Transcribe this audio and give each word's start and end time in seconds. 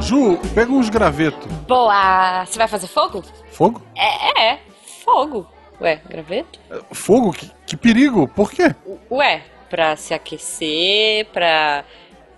Ju, 0.00 0.38
pega 0.54 0.70
uns 0.70 0.90
gravetos. 0.90 1.50
Boa! 1.66 2.44
Você 2.44 2.58
vai 2.58 2.68
fazer 2.68 2.86
fogo? 2.86 3.24
Fogo? 3.50 3.82
É, 3.96 4.52
é, 4.52 4.60
fogo. 5.04 5.46
Ué, 5.80 6.00
graveto? 6.08 6.60
Fogo? 6.92 7.32
Que, 7.32 7.50
que 7.66 7.76
perigo? 7.76 8.28
Por 8.28 8.50
quê? 8.50 8.74
Ué, 9.10 9.42
pra 9.70 9.96
se 9.96 10.14
aquecer, 10.14 11.26
pra 11.32 11.84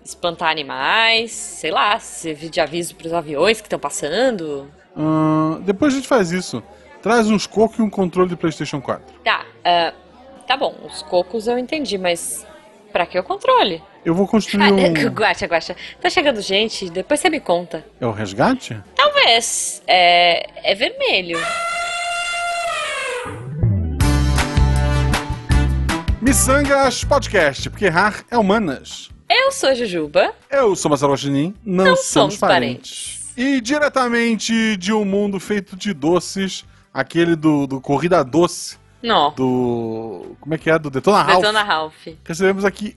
espantar 0.05 0.51
animais, 0.51 1.33
sei 1.33 1.71
lá, 1.71 1.99
servir 1.99 2.49
de 2.49 2.61
aviso 2.61 2.95
pros 2.95 3.13
aviões 3.13 3.61
que 3.61 3.67
estão 3.67 3.79
passando. 3.79 4.71
Ahn, 4.97 5.61
depois 5.63 5.93
a 5.93 5.97
gente 5.97 6.09
faz 6.09 6.31
isso. 6.31 6.63
Traz 7.03 7.29
uns 7.29 7.47
cocos 7.47 7.79
e 7.79 7.83
um 7.83 7.91
controle 7.91 8.29
de 8.29 8.37
PlayStation 8.37 8.81
4. 8.81 9.05
Tá, 9.23 9.45
ah, 9.65 9.93
tá 10.47 10.57
bom, 10.57 10.75
os 10.85 11.03
cocos 11.03 11.47
eu 11.47 11.59
entendi, 11.59 11.99
mas 11.99 12.47
pra 12.93 13.07
que 13.07 13.19
o 13.19 13.23
controle? 13.23 13.83
Eu 14.07 14.15
vou 14.15 14.25
construir 14.29 14.63
Ah, 14.63 14.73
um. 14.73 14.93
guacha, 15.11 15.47
guacha, 15.47 15.75
tá 16.01 16.09
chegando 16.09 16.41
gente, 16.41 16.89
depois 16.89 17.19
você 17.19 17.29
me 17.29 17.41
conta. 17.41 17.85
É 18.01 18.07
o 18.07 18.13
resgate? 18.13 18.81
Talvez, 18.95 19.83
é, 19.85 20.71
é 20.71 20.75
vermelho. 20.77 21.37
Missangas 26.23 27.05
Podcast, 27.05 27.69
porque 27.69 27.87
errar 27.87 28.25
é 28.31 28.39
humanas. 28.39 29.11
Eu 29.29 29.51
sou 29.51 29.71
a 29.71 29.75
Jujuba, 29.75 30.33
Eu 30.49 30.77
sou 30.77 30.89
Marcelo 30.89 31.13
Guaxinim, 31.13 31.53
não, 31.65 31.85
não 31.85 31.97
somos, 31.97 32.07
somos 32.07 32.37
parentes. 32.37 33.33
parentes. 33.35 33.35
E 33.37 33.61
diretamente 33.61 34.77
de 34.77 34.93
um 34.93 35.05
mundo 35.05 35.41
feito 35.41 35.77
de 35.77 35.93
doces, 35.93 36.65
aquele 36.95 37.35
do, 37.35 37.67
do 37.67 37.81
Corrida 37.81 38.23
Doce, 38.25 38.77
Não, 39.03 39.33
do. 39.35 40.37
Como 40.41 40.55
é 40.55 40.59
que 40.59 40.71
é? 40.71 40.79
Do 40.79 40.91
Detona 40.91 41.23
Ralph. 41.23 41.37
Detona 41.41 41.63
Ralph. 41.63 42.07
Recebemos 42.25 42.65
aqui 42.65 42.97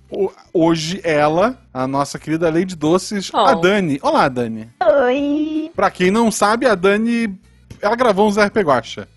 hoje 0.54 1.02
ela, 1.04 1.62
a 1.74 1.86
nossa 1.88 2.18
querida 2.18 2.50
Lady 2.50 2.76
Doces, 2.76 3.30
Oh. 3.34 3.38
a 3.38 3.54
Dani. 3.54 4.00
Olá, 4.02 4.28
Dani. 4.30 4.70
Oi. 5.04 5.72
Pra 5.76 5.92
quem 5.92 6.10
não 6.10 6.32
sabe, 6.32 6.66
a 6.66 6.74
Dani, 6.76 7.38
ela 7.82 7.96
gravou 7.96 8.28
um 8.28 8.32
Zé 8.32 8.46
RP 8.46 8.58
Guacha. 8.58 9.08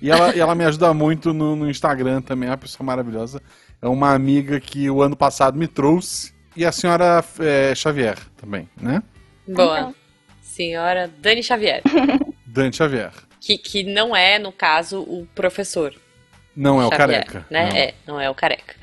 E 0.00 0.10
ela, 0.10 0.34
e 0.34 0.38
ela 0.40 0.54
me 0.54 0.64
ajuda 0.64 0.94
muito 0.94 1.34
no, 1.34 1.56
no 1.56 1.68
Instagram 1.68 2.22
também, 2.22 2.48
é 2.48 2.52
uma 2.52 2.58
pessoa 2.58 2.86
maravilhosa. 2.86 3.42
É 3.82 3.88
uma 3.88 4.14
amiga 4.14 4.60
que 4.60 4.88
o 4.88 5.02
ano 5.02 5.16
passado 5.16 5.58
me 5.58 5.66
trouxe. 5.66 6.32
E 6.56 6.64
a 6.64 6.72
senhora 6.72 7.24
é, 7.40 7.74
Xavier 7.74 8.16
também, 8.36 8.68
né? 8.80 9.02
Boa. 9.46 9.78
Então. 9.80 9.94
Senhora 10.40 11.10
Dani 11.20 11.42
Xavier. 11.42 11.82
Dani 12.46 12.72
Xavier. 12.72 13.12
Que, 13.40 13.56
que 13.56 13.82
não 13.84 14.14
é, 14.16 14.38
no 14.38 14.50
caso, 14.50 15.00
o 15.02 15.26
professor. 15.34 15.94
Não 16.58 16.80
é 16.82 16.86
o 16.86 16.90
Xavier, 16.90 17.24
careca. 17.24 17.46
Né? 17.50 17.68
não. 17.68 17.76
É, 17.76 17.94
não 18.06 18.20
é 18.20 18.28
o 18.28 18.34
careca. 18.34 18.74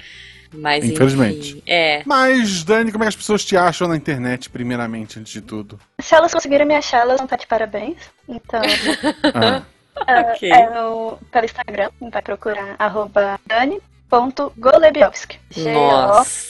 Mas 0.54 0.86
Infelizmente. 0.86 1.50
enfim, 1.52 1.64
é. 1.68 2.02
Mas, 2.06 2.64
Dani, 2.64 2.90
como 2.92 3.04
é 3.04 3.08
que 3.08 3.09
as 3.09 3.16
pessoas 3.16 3.44
te 3.44 3.58
acham 3.58 3.90
na 3.90 3.98
internet, 3.98 4.50
primeiramente, 4.50 5.20
antes 5.20 5.34
de 5.34 5.42
tudo? 5.42 5.78
Se 6.00 6.16
elas 6.16 6.34
conseguirem 6.34 6.66
me 6.66 6.76
achar, 6.76 7.02
elas 7.02 7.17
vão 7.17 7.26
estar 7.26 7.36
de 7.36 7.45
parabéns. 7.45 7.98
Então, 8.30 8.62
Ah, 9.36 9.62
ah, 10.08 10.22
Ok. 10.32 10.50
é 10.52 10.82
o, 10.82 11.17
pelo 11.32 11.45
Instagram, 11.45 11.90
vai 12.12 12.22
procurar 12.22 12.76
arroba. 12.80 13.40
Nossa. 13.50 13.82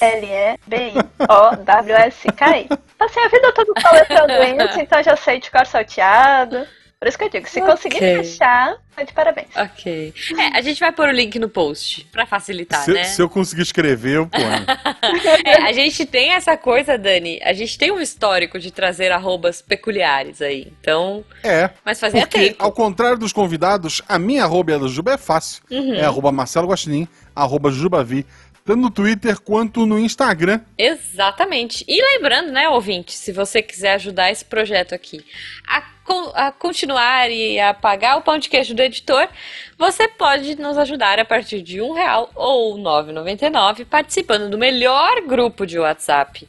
G-O-L-E-B-I-O-W-S-K-I. 0.05 2.67
Passei 2.97 3.23
a 3.23 3.27
vida 3.27 3.51
toda 3.53 3.73
soletrando 3.81 4.33
isso, 4.63 4.79
então 4.79 5.03
já 5.03 5.15
sei 5.15 5.39
de 5.39 5.51
cor 5.51 5.65
salteado. 5.65 6.65
Por 7.05 7.09
isso 7.09 7.17
que 7.19 7.23
eu 7.25 7.29
digo, 7.29 7.47
se 7.47 7.61
Ok. 7.61 7.71
conseguir 7.71 8.01
me 8.01 8.15
achar, 8.15 8.77
tá 8.95 9.03
de 9.03 9.13
parabéns. 9.13 9.49
Ok. 9.55 10.11
É, 10.39 10.57
a 10.57 10.61
gente 10.63 10.79
vai 10.79 10.91
pôr 10.91 11.07
o 11.07 11.11
link 11.11 11.37
no 11.37 11.47
post 11.47 12.03
pra 12.11 12.25
facilitar, 12.25 12.83
se, 12.83 12.93
né? 12.93 13.03
se 13.03 13.21
eu 13.21 13.29
conseguir 13.29 13.61
escrever, 13.61 14.15
eu 14.15 14.27
ponho. 14.27 14.45
É, 15.45 15.61
a 15.67 15.71
gente 15.71 16.03
tem 16.03 16.31
essa 16.31 16.57
coisa, 16.57 16.97
Dani. 16.97 17.39
A 17.43 17.53
gente 17.53 17.77
tem 17.77 17.91
um 17.91 17.99
histórico 18.01 18.57
de 18.57 18.71
trazer 18.71 19.11
arrobas 19.11 19.61
peculiares 19.61 20.41
aí. 20.41 20.73
Então, 20.81 21.23
É. 21.43 21.69
mas 21.85 21.99
fazia 21.99 22.21
Porque, 22.21 22.39
tempo. 22.49 22.63
ao 22.63 22.71
contrário 22.71 23.19
dos 23.19 23.31
convidados, 23.31 24.01
a 24.09 24.17
minha 24.17 24.43
arroba 24.43 24.71
e 24.71 24.73
a 24.73 24.77
da 24.79 24.87
Juba 24.87 25.13
é 25.13 25.17
fácil. 25.17 25.61
Uhum. 25.69 25.93
É 25.93 26.03
arroba 26.05 26.31
Marcelo 26.31 26.67
Guaxinim, 26.69 27.07
arroba 27.35 27.69
Jubavi, 27.69 28.25
tanto 28.65 28.81
no 28.81 28.89
Twitter 28.89 29.39
quanto 29.39 29.85
no 29.85 29.99
Instagram. 29.99 30.59
Exatamente. 30.75 31.85
E 31.87 32.01
lembrando, 32.01 32.51
né, 32.51 32.67
ouvinte, 32.67 33.13
se 33.13 33.31
você 33.31 33.61
quiser 33.61 33.93
ajudar 33.93 34.31
esse 34.31 34.43
projeto 34.43 34.95
aqui 34.95 35.23
a, 35.67 35.81
con- 36.03 36.31
a 36.33 36.51
continuar 36.51 37.29
e 37.29 37.59
a 37.59 37.75
pagar 37.75 38.17
o 38.17 38.21
pão 38.21 38.39
de 38.39 38.49
queijo 38.49 38.73
do 38.73 38.81
editor, 38.81 39.29
você 39.77 40.07
pode 40.07 40.59
nos 40.59 40.79
ajudar 40.79 41.19
a 41.19 41.25
partir 41.25 41.61
de 41.61 41.79
um 41.79 41.93
real 41.93 42.31
ou 42.33 42.75
R$ 42.75 42.81
9,99 42.81 43.85
participando 43.85 44.49
do 44.49 44.57
melhor 44.57 45.21
grupo 45.27 45.63
de 45.67 45.77
WhatsApp 45.77 46.47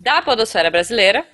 da 0.00 0.20
podosfera 0.20 0.68
brasileira, 0.68 1.24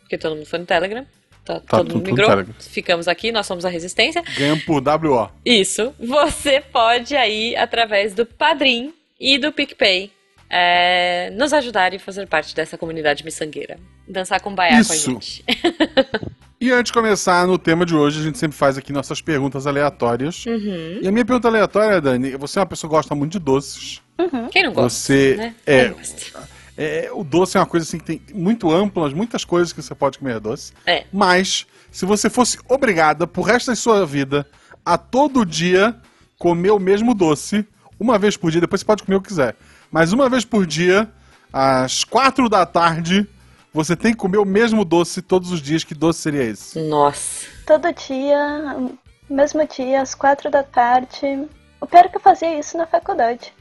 porque 0.00 0.18
todo 0.18 0.34
mundo 0.34 0.46
foi 0.46 0.58
no 0.58 0.66
Telegram. 0.66 1.06
Tá, 1.44 1.60
Tá 1.60 1.76
todo 1.76 1.94
mundo 1.94 2.06
migrou. 2.06 2.44
Ficamos 2.58 3.06
aqui, 3.06 3.30
nós 3.30 3.46
somos 3.46 3.64
a 3.64 3.68
Resistência. 3.68 4.20
Ganhamos 4.36 4.64
por 4.64 4.82
WO. 4.82 5.30
Isso. 5.44 5.94
Você 6.00 6.60
pode 6.60 7.14
aí, 7.14 7.54
através 7.54 8.14
do 8.14 8.26
Padrim 8.26 8.92
e 9.18 9.38
do 9.38 9.52
PicPay, 9.52 10.12
é, 10.50 11.30
nos 11.30 11.52
ajudar 11.52 11.94
e 11.94 11.98
fazer 11.98 12.26
parte 12.26 12.54
dessa 12.54 12.76
comunidade 12.78 13.24
miçangueira. 13.24 13.78
Dançar 14.08 14.40
com 14.40 14.54
baiá 14.54 14.84
com 14.84 14.92
a 14.92 14.96
gente. 14.96 15.44
E 16.64 16.70
antes 16.70 16.90
de 16.90 16.94
começar 16.94 17.46
no 17.46 17.58
tema 17.58 17.84
de 17.84 17.94
hoje, 17.94 18.20
a 18.20 18.22
gente 18.22 18.38
sempre 18.38 18.56
faz 18.56 18.78
aqui 18.78 18.90
nossas 18.90 19.20
perguntas 19.20 19.66
aleatórias. 19.66 20.46
Uhum. 20.46 21.00
E 21.02 21.06
a 21.06 21.12
minha 21.12 21.22
pergunta 21.22 21.46
aleatória, 21.46 22.00
Dani, 22.00 22.38
você 22.38 22.58
é 22.58 22.62
uma 22.62 22.66
pessoa 22.66 22.88
que 22.88 22.96
gosta 22.96 23.14
muito 23.14 23.32
de 23.32 23.38
doces. 23.38 24.00
Quem 24.50 24.62
não 24.62 24.72
gosta? 24.72 24.88
Você 24.88 25.34
né? 25.36 25.54
é, 25.66 25.94
é, 26.78 27.10
O 27.12 27.22
doce 27.22 27.58
é 27.58 27.60
uma 27.60 27.66
coisa 27.66 27.84
assim 27.84 27.98
que 27.98 28.04
tem 28.04 28.22
muito 28.32 28.70
ampla, 28.70 29.10
muitas 29.10 29.44
coisas 29.44 29.74
que 29.74 29.82
você 29.82 29.94
pode 29.94 30.18
comer 30.18 30.40
doce. 30.40 30.72
É. 30.86 31.04
Mas, 31.12 31.66
se 31.90 32.06
você 32.06 32.30
fosse 32.30 32.56
obrigada 32.66 33.26
pro 33.26 33.42
resto 33.42 33.66
da 33.66 33.76
sua 33.76 34.06
vida 34.06 34.46
a 34.82 34.96
todo 34.96 35.44
dia 35.44 35.94
comer 36.38 36.70
o 36.70 36.78
mesmo 36.78 37.14
doce, 37.14 37.66
uma 38.04 38.18
vez 38.18 38.36
por 38.36 38.50
dia, 38.50 38.60
depois 38.60 38.80
você 38.82 38.86
pode 38.86 39.02
comer 39.02 39.16
o 39.16 39.20
que 39.20 39.28
quiser, 39.28 39.56
mas 39.90 40.12
uma 40.12 40.28
vez 40.28 40.44
por 40.44 40.66
dia, 40.66 41.08
às 41.52 42.04
quatro 42.04 42.48
da 42.48 42.66
tarde, 42.66 43.26
você 43.72 43.96
tem 43.96 44.12
que 44.12 44.18
comer 44.18 44.38
o 44.38 44.44
mesmo 44.44 44.84
doce 44.84 45.22
todos 45.22 45.50
os 45.50 45.60
dias. 45.60 45.82
Que 45.82 45.94
doce 45.94 46.20
seria 46.20 46.44
esse? 46.44 46.78
Nossa. 46.80 47.46
Todo 47.66 47.92
dia, 47.92 48.76
mesmo 49.28 49.66
dia, 49.66 50.02
às 50.02 50.14
quatro 50.14 50.50
da 50.50 50.62
tarde. 50.62 51.48
O 51.80 51.86
pior 51.86 52.04
é 52.04 52.08
que 52.08 52.16
eu 52.16 52.20
fazia 52.20 52.58
isso 52.58 52.76
na 52.76 52.86
faculdade. 52.86 53.52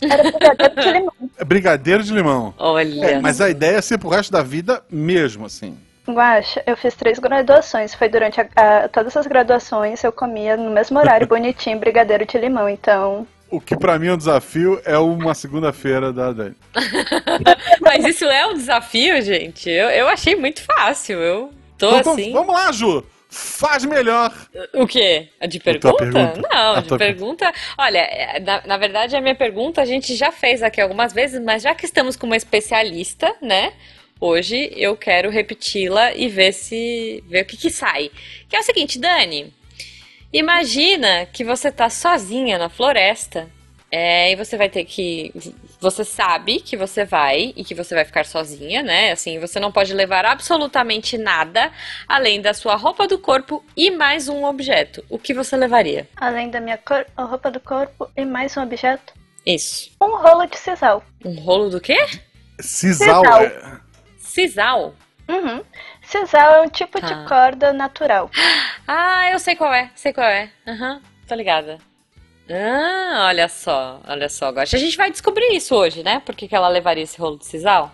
Era 0.00 0.22
brigadeiro 0.22 0.80
de 0.80 0.90
limão. 0.92 1.12
Brigadeiro 1.46 2.02
de 2.04 2.12
limão. 2.14 2.54
Olha. 2.58 3.04
É, 3.06 3.20
mas 3.20 3.40
a 3.40 3.50
ideia 3.50 3.76
é 3.76 3.82
ser 3.82 3.98
pro 3.98 4.08
resto 4.08 4.32
da 4.32 4.42
vida 4.42 4.82
mesmo, 4.90 5.44
assim. 5.46 5.76
Guaxa, 6.08 6.62
eu 6.66 6.76
fiz 6.76 6.94
três 6.94 7.18
graduações. 7.18 7.94
Foi 7.94 8.08
durante 8.08 8.40
a- 8.40 8.48
a- 8.56 8.88
todas 8.88 9.14
as 9.16 9.26
graduações 9.26 10.02
eu 10.02 10.10
comia 10.10 10.56
no 10.56 10.70
mesmo 10.70 10.98
horário 10.98 11.26
bonitinho 11.26 11.78
brigadeiro 11.78 12.24
de 12.26 12.38
limão. 12.38 12.66
Então, 12.68 13.26
O 13.50 13.60
que 13.60 13.76
pra 13.76 13.98
mim 13.98 14.06
é 14.06 14.12
um 14.12 14.16
desafio 14.16 14.80
é 14.84 14.96
uma 14.96 15.34
segunda-feira 15.34 16.12
da 16.12 16.32
Dani. 16.32 16.54
Mas 17.80 18.04
isso 18.04 18.24
é 18.24 18.46
um 18.46 18.54
desafio, 18.54 19.20
gente. 19.22 19.68
Eu, 19.68 19.88
eu 19.90 20.08
achei 20.08 20.36
muito 20.36 20.62
fácil. 20.62 21.18
Eu 21.18 21.52
tô 21.76 21.96
Então, 21.98 22.12
assim. 22.12 22.32
Vamos 22.32 22.54
lá, 22.54 22.70
Ju! 22.70 23.04
Faz 23.28 23.84
melhor! 23.84 24.32
O 24.74 24.86
quê? 24.86 25.28
A 25.40 25.46
de 25.46 25.60
pergunta? 25.60 25.96
pergunta. 25.96 26.48
Não, 26.52 26.74
A 26.74 26.80
de 26.80 26.88
tua 26.88 26.98
pergunta. 26.98 27.52
Olha, 27.78 27.98
é, 27.98 28.40
na, 28.40 28.66
na 28.66 28.76
verdade, 28.76 29.14
a 29.16 29.20
minha 29.20 29.36
pergunta 29.36 29.80
a 29.80 29.84
gente 29.84 30.16
já 30.16 30.32
fez 30.32 30.62
aqui 30.62 30.80
algumas 30.80 31.12
vezes, 31.12 31.40
mas 31.40 31.62
já 31.62 31.74
que 31.74 31.84
estamos 31.84 32.16
com 32.16 32.26
uma 32.26 32.36
especialista, 32.36 33.32
né? 33.40 33.72
Hoje 34.20 34.70
eu 34.76 34.96
quero 34.96 35.30
repeti-la 35.30 36.12
e 36.12 36.28
ver 36.28 36.52
se. 36.52 37.22
ver 37.26 37.42
o 37.42 37.46
que, 37.46 37.56
que 37.56 37.70
sai. 37.70 38.10
Que 38.48 38.56
é 38.56 38.60
o 38.60 38.64
seguinte, 38.64 38.98
Dani. 38.98 39.52
Imagina 40.32 41.26
que 41.26 41.42
você 41.44 41.70
tá 41.72 41.90
sozinha 41.90 42.58
na 42.58 42.68
floresta. 42.68 43.48
É, 43.92 44.30
e 44.30 44.36
você 44.36 44.56
vai 44.56 44.68
ter 44.68 44.84
que. 44.84 45.32
Você 45.80 46.04
sabe 46.04 46.60
que 46.60 46.76
você 46.76 47.04
vai 47.04 47.52
e 47.56 47.64
que 47.64 47.74
você 47.74 47.92
vai 47.92 48.04
ficar 48.04 48.24
sozinha, 48.24 48.84
né? 48.84 49.10
Assim, 49.10 49.40
você 49.40 49.58
não 49.58 49.72
pode 49.72 49.92
levar 49.92 50.24
absolutamente 50.24 51.18
nada 51.18 51.72
além 52.06 52.40
da 52.40 52.54
sua 52.54 52.76
roupa 52.76 53.08
do 53.08 53.18
corpo 53.18 53.64
e 53.76 53.90
mais 53.90 54.28
um 54.28 54.44
objeto. 54.44 55.04
O 55.10 55.18
que 55.18 55.34
você 55.34 55.56
levaria? 55.56 56.08
além 56.16 56.48
da 56.50 56.60
minha 56.60 56.78
cor, 56.78 57.04
a 57.16 57.24
roupa 57.24 57.50
do 57.50 57.58
corpo 57.58 58.08
e 58.16 58.24
mais 58.24 58.56
um 58.56 58.62
objeto, 58.62 59.12
Isso. 59.44 59.90
um 60.00 60.16
rolo 60.18 60.46
de 60.46 60.56
sisal. 60.56 61.02
Um 61.24 61.40
rolo 61.40 61.68
do 61.68 61.80
quê? 61.80 61.98
Sisal. 62.60 63.24
Sisal. 63.24 63.42
é- 63.42 63.80
Sisal. 64.18 64.94
Uhum. 65.28 65.64
Sisal 66.10 66.54
é 66.56 66.60
um 66.62 66.68
tipo 66.68 67.00
Tá. 67.00 67.06
de 67.06 67.28
corda 67.28 67.72
natural. 67.72 68.30
Ah, 68.92 69.30
eu 69.30 69.38
sei 69.38 69.54
qual 69.54 69.72
é, 69.72 69.88
sei 69.94 70.12
qual 70.12 70.26
é. 70.26 70.50
Aham, 70.66 71.00
tô 71.28 71.34
ligada. 71.36 71.78
Ah, 72.50 73.26
olha 73.28 73.48
só, 73.48 74.00
olha 74.08 74.28
só, 74.28 74.50
Gosta. 74.50 74.76
A 74.76 74.80
gente 74.80 74.96
vai 74.96 75.08
descobrir 75.12 75.54
isso 75.54 75.76
hoje, 75.76 76.02
né? 76.02 76.20
Por 76.26 76.34
que, 76.34 76.48
que 76.48 76.56
ela 76.56 76.66
levaria 76.66 77.04
esse 77.04 77.16
rolo 77.20 77.38
de 77.38 77.46
sisal? 77.46 77.92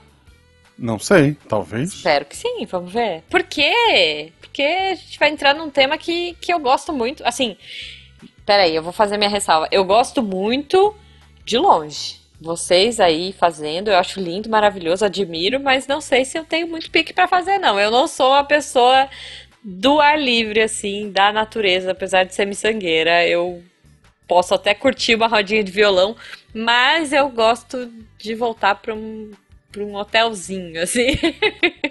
Não 0.78 0.98
sei, 0.98 1.34
talvez. 1.46 1.92
Espero 1.92 2.24
que 2.24 2.34
sim, 2.34 2.64
vamos 2.64 2.90
ver. 2.90 3.22
Por 3.28 3.42
quê? 3.42 4.32
Porque 4.40 4.62
a 4.62 4.94
gente 4.94 5.18
vai 5.18 5.28
entrar 5.28 5.54
num 5.54 5.68
tema 5.68 5.98
que, 5.98 6.32
que 6.40 6.50
eu 6.50 6.58
gosto 6.58 6.94
muito. 6.94 7.22
Assim, 7.26 7.58
peraí, 8.46 8.74
eu 8.74 8.82
vou 8.82 8.92
fazer 8.92 9.18
minha 9.18 9.28
ressalva. 9.28 9.68
Eu 9.70 9.84
gosto 9.84 10.22
muito 10.22 10.96
de 11.44 11.58
longe. 11.58 12.18
Vocês 12.40 13.00
aí 13.00 13.32
fazendo, 13.32 13.88
eu 13.88 13.96
acho 13.96 14.20
lindo, 14.20 14.48
maravilhoso, 14.48 15.04
admiro, 15.04 15.58
mas 15.58 15.86
não 15.86 16.00
sei 16.00 16.24
se 16.24 16.38
eu 16.38 16.44
tenho 16.44 16.68
muito 16.68 16.90
pique 16.90 17.12
para 17.12 17.26
fazer, 17.26 17.58
não. 17.58 17.80
Eu 17.80 17.90
não 17.90 18.06
sou 18.06 18.32
uma 18.32 18.44
pessoa 18.44 19.08
do 19.62 20.00
ar 20.00 20.20
livre, 20.20 20.60
assim, 20.60 21.10
da 21.10 21.32
natureza, 21.32 21.92
apesar 21.92 22.24
de 22.24 22.34
ser 22.34 22.46
miçangueira. 22.46 23.26
Eu 23.26 23.62
posso 24.28 24.54
até 24.54 24.74
curtir 24.74 25.14
uma 25.14 25.26
rodinha 25.26 25.64
de 25.64 25.72
violão, 25.72 26.14
mas 26.54 27.12
eu 27.12 27.28
gosto 27.28 27.90
de 28.18 28.34
voltar 28.34 28.76
para 28.76 28.94
um, 28.94 29.32
pra 29.72 29.82
um 29.82 29.94
hotelzinho, 29.94 30.82
assim. 30.82 31.18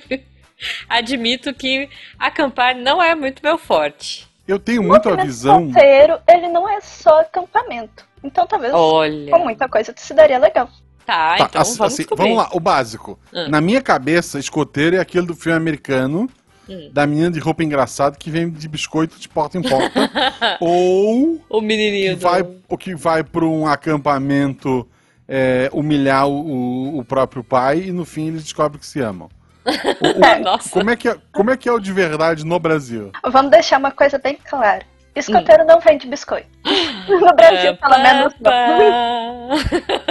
Admito 0.88 1.53
que 1.53 1.89
acampar 2.18 2.75
não 2.75 3.01
é 3.01 3.13
muito 3.15 3.42
meu 3.44 3.57
forte. 3.57 4.27
Eu 4.47 4.59
tenho 4.59 4.83
muito 4.83 5.09
a 5.09 5.15
visão. 5.15 5.65
Solteiro, 5.65 6.19
ele 6.27 6.47
não 6.47 6.69
é 6.69 6.80
só 6.80 7.21
acampamento. 7.21 8.07
Então 8.25 8.45
talvez 8.48 8.74
Olha. 8.74 9.31
com 9.31 9.39
muita 9.39 9.68
coisa 9.69 9.94
se 9.95 10.13
daria 10.13 10.38
legal. 10.39 10.68
Tá, 11.06 11.38
Tá, 11.38 11.45
então 11.50 11.62
assim, 11.62 11.77
vamos 11.77 11.94
assim, 11.94 12.06
vamos 12.16 12.38
lá, 12.38 12.50
o 12.51 12.60
básico. 12.60 13.19
Hum. 13.31 13.48
Na 13.50 13.62
minha 13.62 13.81
cabeça, 13.81 14.39
escoteiro 14.39 14.95
é 14.95 15.00
aquele 15.00 15.27
do 15.27 15.36
filme 15.36 15.56
americano, 15.57 16.27
Hum. 16.68 16.89
da 16.92 17.06
menina 17.06 17.30
de 17.30 17.39
roupa 17.39 17.63
engraçada 17.63 18.16
que 18.18 18.31
vem 18.31 18.50
de 18.50 18.68
biscoito 18.68 19.19
de 19.19 19.30
porta 19.30 19.56
em 19.56 19.62
porta. 19.62 20.10
ou 20.60 21.39
O 21.48 21.60
que 21.60 21.66
menininho 21.66 22.16
do... 22.16 22.22
vai, 22.22 22.44
ou 22.68 22.75
que 22.77 22.95
vai 22.95 23.24
para 23.24 23.45
um 23.45 23.68
acampamento 23.68 24.88
é, 25.28 25.69
humilhar 25.71 26.28
o, 26.28 26.98
o 26.98 27.06
próprio 27.06 27.44
pai 27.44 27.83
e 27.86 27.92
no 27.92 28.04
fim 28.04 28.30
eles 28.30 28.44
descobrem 28.44 28.80
que 28.80 28.86
se 28.88 29.00
amam. 29.00 29.30
O- 29.66 30.39
o- 30.39 30.44
Nossa. 30.44 30.69
como, 30.71 30.89
é 30.89 30.95
que 30.95 31.07
é, 31.10 31.18
como 31.31 31.51
é 31.51 31.57
que 31.57 31.68
é 31.69 31.71
o 31.71 31.80
de 31.80 31.92
verdade 31.94 32.44
no 32.45 32.60
Brasil? 32.60 33.12
Vamos 33.31 33.51
deixar 33.51 33.78
uma 33.80 33.92
coisa 33.92 34.18
bem 34.18 34.36
clara. 34.44 34.83
Escoteiro 35.15 35.63
Hum. 35.63 35.67
não 35.67 35.79
vende 35.79 36.07
biscoito. 36.07 36.47
No 37.07 37.33
Brasil, 37.35 37.77
pelo 37.77 38.00
menos 38.00 38.33
não. 38.39 39.50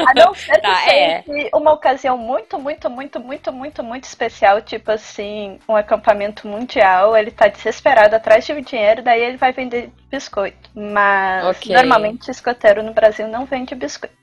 A 0.08 0.14
não 0.14 0.32
ser 0.32 0.52
que 0.54 0.60
Tá, 0.60 0.86
é. 0.86 1.22
seja 1.22 1.48
uma 1.52 1.72
ocasião 1.72 2.16
muito, 2.16 2.56
muito, 2.58 2.88
muito, 2.88 3.18
muito, 3.20 3.52
muito, 3.52 3.82
muito 3.82 4.04
especial, 4.04 4.62
tipo 4.62 4.92
assim, 4.92 5.58
um 5.68 5.74
acampamento 5.74 6.46
mundial, 6.46 7.16
ele 7.16 7.32
tá 7.32 7.48
desesperado 7.48 8.14
atrás 8.14 8.46
de 8.46 8.60
dinheiro, 8.62 9.02
daí 9.02 9.22
ele 9.22 9.36
vai 9.36 9.52
vender 9.52 9.90
biscoito. 10.08 10.70
Mas 10.74 11.44
Ok. 11.56 11.74
normalmente 11.74 12.30
escoteiro 12.30 12.80
no 12.82 12.92
Brasil 12.94 13.26
não 13.26 13.44
vende 13.44 13.74
biscoito. 13.74 14.14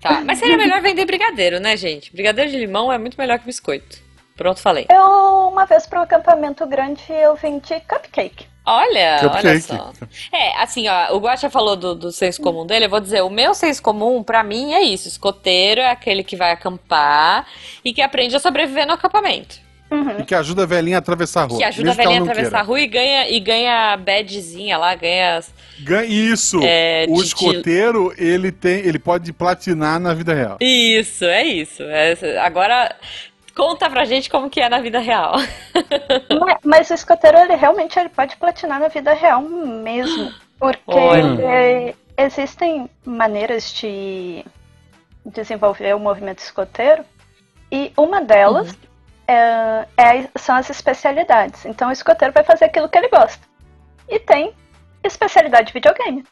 Tá, 0.00 0.22
mas 0.24 0.38
seria 0.38 0.56
melhor 0.56 0.80
vender 0.80 1.04
brigadeiro, 1.04 1.60
né, 1.60 1.76
gente? 1.76 2.10
Brigadeiro 2.12 2.50
de 2.50 2.56
limão 2.58 2.90
é 2.92 2.98
muito 2.98 3.16
melhor 3.16 3.38
que 3.38 3.44
biscoito. 3.44 3.98
Pronto, 4.34 4.60
falei. 4.60 4.86
Eu, 4.90 5.48
uma 5.52 5.66
vez 5.66 5.86
para 5.86 6.00
um 6.00 6.02
acampamento 6.02 6.66
grande, 6.66 7.02
eu 7.12 7.36
vendi 7.36 7.78
cupcake. 7.88 8.46
Olha, 8.64 9.18
olha 9.34 9.60
só. 9.60 9.92
É, 10.32 10.56
assim, 10.62 10.86
ó, 10.88 11.14
o 11.16 11.18
Guaxa 11.18 11.50
falou 11.50 11.74
do, 11.74 11.94
do 11.96 12.12
senso 12.12 12.40
comum 12.40 12.64
dele, 12.64 12.84
eu 12.84 12.90
vou 12.90 13.00
dizer, 13.00 13.20
o 13.22 13.30
meu 13.30 13.54
senso 13.54 13.82
comum, 13.82 14.22
pra 14.22 14.44
mim, 14.44 14.72
é 14.72 14.82
isso. 14.82 15.08
Escoteiro 15.08 15.80
é 15.80 15.90
aquele 15.90 16.22
que 16.22 16.36
vai 16.36 16.52
acampar 16.52 17.46
e 17.84 17.92
que 17.92 18.00
aprende 18.00 18.36
a 18.36 18.38
sobreviver 18.38 18.86
no 18.86 18.92
acampamento. 18.92 19.60
Uhum. 19.90 20.20
E 20.20 20.24
que 20.24 20.34
ajuda 20.34 20.62
a 20.62 20.66
velhinha 20.66 20.96
a 20.96 21.00
atravessar 21.00 21.42
a 21.42 21.44
rua. 21.44 21.58
Que 21.58 21.64
ajuda 21.64 21.90
a 21.90 21.94
velhinha 21.94 22.20
a 22.20 22.22
atravessar 22.22 22.60
a 22.60 22.62
rua 22.62 22.80
e 22.80 22.86
ganha, 22.86 23.28
e 23.28 23.38
ganha 23.40 23.92
a 23.92 23.96
badgezinha 23.96 24.78
lá, 24.78 24.94
ganha 24.94 25.36
as- 25.36 25.52
Ganha- 25.80 26.06
Isso! 26.06 26.60
É, 26.62 27.04
o 27.08 27.16
de- 27.16 27.24
escoteiro, 27.26 28.14
ele 28.16 28.50
tem, 28.52 28.78
ele 28.86 28.98
pode 28.98 29.32
platinar 29.34 29.98
na 30.00 30.14
vida 30.14 30.32
real. 30.32 30.56
Isso, 30.60 31.24
é 31.26 31.42
isso. 31.44 31.82
É- 31.82 32.38
agora, 32.38 32.94
conta 33.54 33.88
pra 33.90 34.04
gente 34.04 34.28
como 34.30 34.48
que 34.50 34.60
é 34.60 34.68
na 34.68 34.80
vida 34.80 34.98
real. 34.98 35.34
Mas, 36.40 36.56
mas 36.64 36.90
o 36.90 36.94
escoteiro, 36.94 37.38
ele 37.38 37.54
realmente 37.54 37.98
ele 37.98 38.08
pode 38.08 38.36
platinar 38.36 38.80
na 38.80 38.88
vida 38.88 39.12
real 39.12 39.42
mesmo. 39.42 40.32
Porque 40.58 40.90
é, 41.44 41.94
existem 42.16 42.88
maneiras 43.04 43.72
de 43.72 44.44
desenvolver 45.26 45.94
o 45.94 45.98
movimento 46.00 46.38
escoteiro 46.40 47.04
e 47.70 47.92
uma 47.96 48.20
delas 48.20 48.70
Uhum. 48.70 48.76
é- 49.28 49.86
é- 49.96 50.28
são 50.36 50.54
as 50.56 50.68
especialidades. 50.70 51.64
Então 51.64 51.88
o 51.88 51.92
escoteiro 51.92 52.32
vai 52.34 52.44
fazer 52.44 52.66
aquilo 52.66 52.88
que 52.88 52.98
ele 52.98 53.08
gosta. 53.08 53.44
E 54.08 54.18
tem 54.20 54.52
especialidade 55.04 55.68
de 55.68 55.72
videogame. 55.72 56.24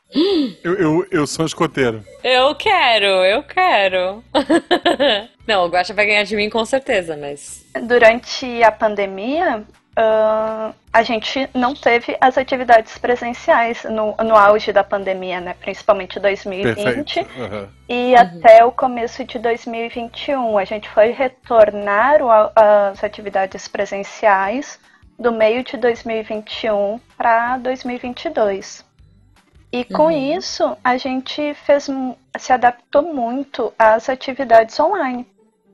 Eu, 0.63 0.75
eu, 0.75 1.07
eu 1.11 1.27
sou 1.27 1.45
escoteiro. 1.45 2.05
Eu 2.23 2.55
quero, 2.55 3.05
eu 3.07 3.43
quero. 3.43 4.23
Não, 5.51 5.65
o 5.65 5.69
Guaxa 5.69 5.93
vai 5.93 6.07
ganhar 6.07 6.23
de 6.23 6.37
mim 6.37 6.49
com 6.49 6.65
certeza, 6.65 7.17
mas. 7.17 7.67
Durante 7.83 8.63
a 8.63 8.71
pandemia, 8.71 9.65
ah, 9.97 10.73
a 10.93 11.03
gente 11.03 11.51
não 11.53 11.75
teve 11.75 12.17
as 12.21 12.39
atividades 12.39 12.97
presenciais 12.99 13.83
no, 13.83 14.15
no 14.25 14.37
auge 14.37 14.73
da 14.73 14.85
pandemia, 14.85 15.41
né? 15.41 15.55
Principalmente 15.61 16.21
2020 16.21 17.15
Perfeito. 17.25 17.43
Aham. 17.43 17.69
e 17.89 18.15
até 18.15 18.65
o 18.65 18.71
começo 18.71 19.25
de 19.25 19.39
2021. 19.41 20.57
A 20.57 20.65
gente 20.65 20.89
foi 20.89 21.11
retornar 21.11 22.23
o- 22.23 22.53
as 22.55 23.03
atividades 23.03 23.67
presenciais 23.67 24.79
do 25.19 25.33
meio 25.33 25.65
de 25.65 25.77
2021 25.77 27.01
para 27.19 27.59
2022. 27.59 28.89
E 29.73 29.85
com 29.85 30.05
Uhum. 30.07 30.37
isso, 30.37 30.77
a 30.83 30.97
gente 30.97 31.55
fez, 31.55 31.89
se 32.39 32.53
adaptou 32.53 33.03
muito 33.03 33.73
às 33.79 34.09
atividades 34.09 34.79
online. 34.81 35.25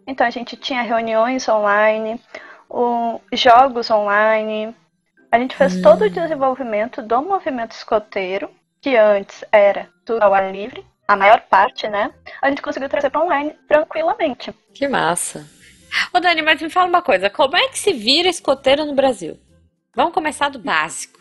Então, 0.07 0.27
a 0.27 0.31
gente 0.31 0.57
tinha 0.57 0.83
reuniões 0.83 1.49
online, 1.49 2.21
o- 2.69 3.21
jogos 3.33 3.91
online. 3.91 4.75
A 5.31 5.39
gente 5.39 5.57
fez 5.57 5.81
todo 5.83 6.03
o 6.05 6.11
desenvolvimento 6.11 7.03
do 7.03 7.21
movimento 7.23 7.73
escoteiro, 7.73 8.49
que 8.81 8.97
antes 8.97 9.45
era 9.51 9.89
tudo 10.05 10.23
ao 10.23 10.33
ar 10.33 10.53
livre, 10.53 10.85
a 11.09 11.17
maior 11.17 11.41
parte, 11.43 11.89
né? 11.89 12.13
A 12.41 12.49
gente 12.49 12.63
conseguiu 12.63 12.89
trazer 12.89 13.11
para 13.11 13.23
online 13.23 13.55
tranquilamente. 13.69 14.53
Que 14.75 14.87
massa. 14.87 15.45
Ô 16.13 16.21
Dani, 16.21 16.43
mas 16.43 16.61
me 16.61 16.71
fala 16.71 16.89
uma 16.89 17.03
coisa, 17.03 17.31
como 17.31 17.57
é 17.57 17.69
que 17.69 17.79
se 17.79 17.93
vira 17.93 18.29
escoteiro 18.29 18.85
no 18.85 18.95
Brasil? 18.95 19.39
Vamos 19.95 20.13
começar 20.13 20.49
do 20.51 20.59
básico. 20.59 21.16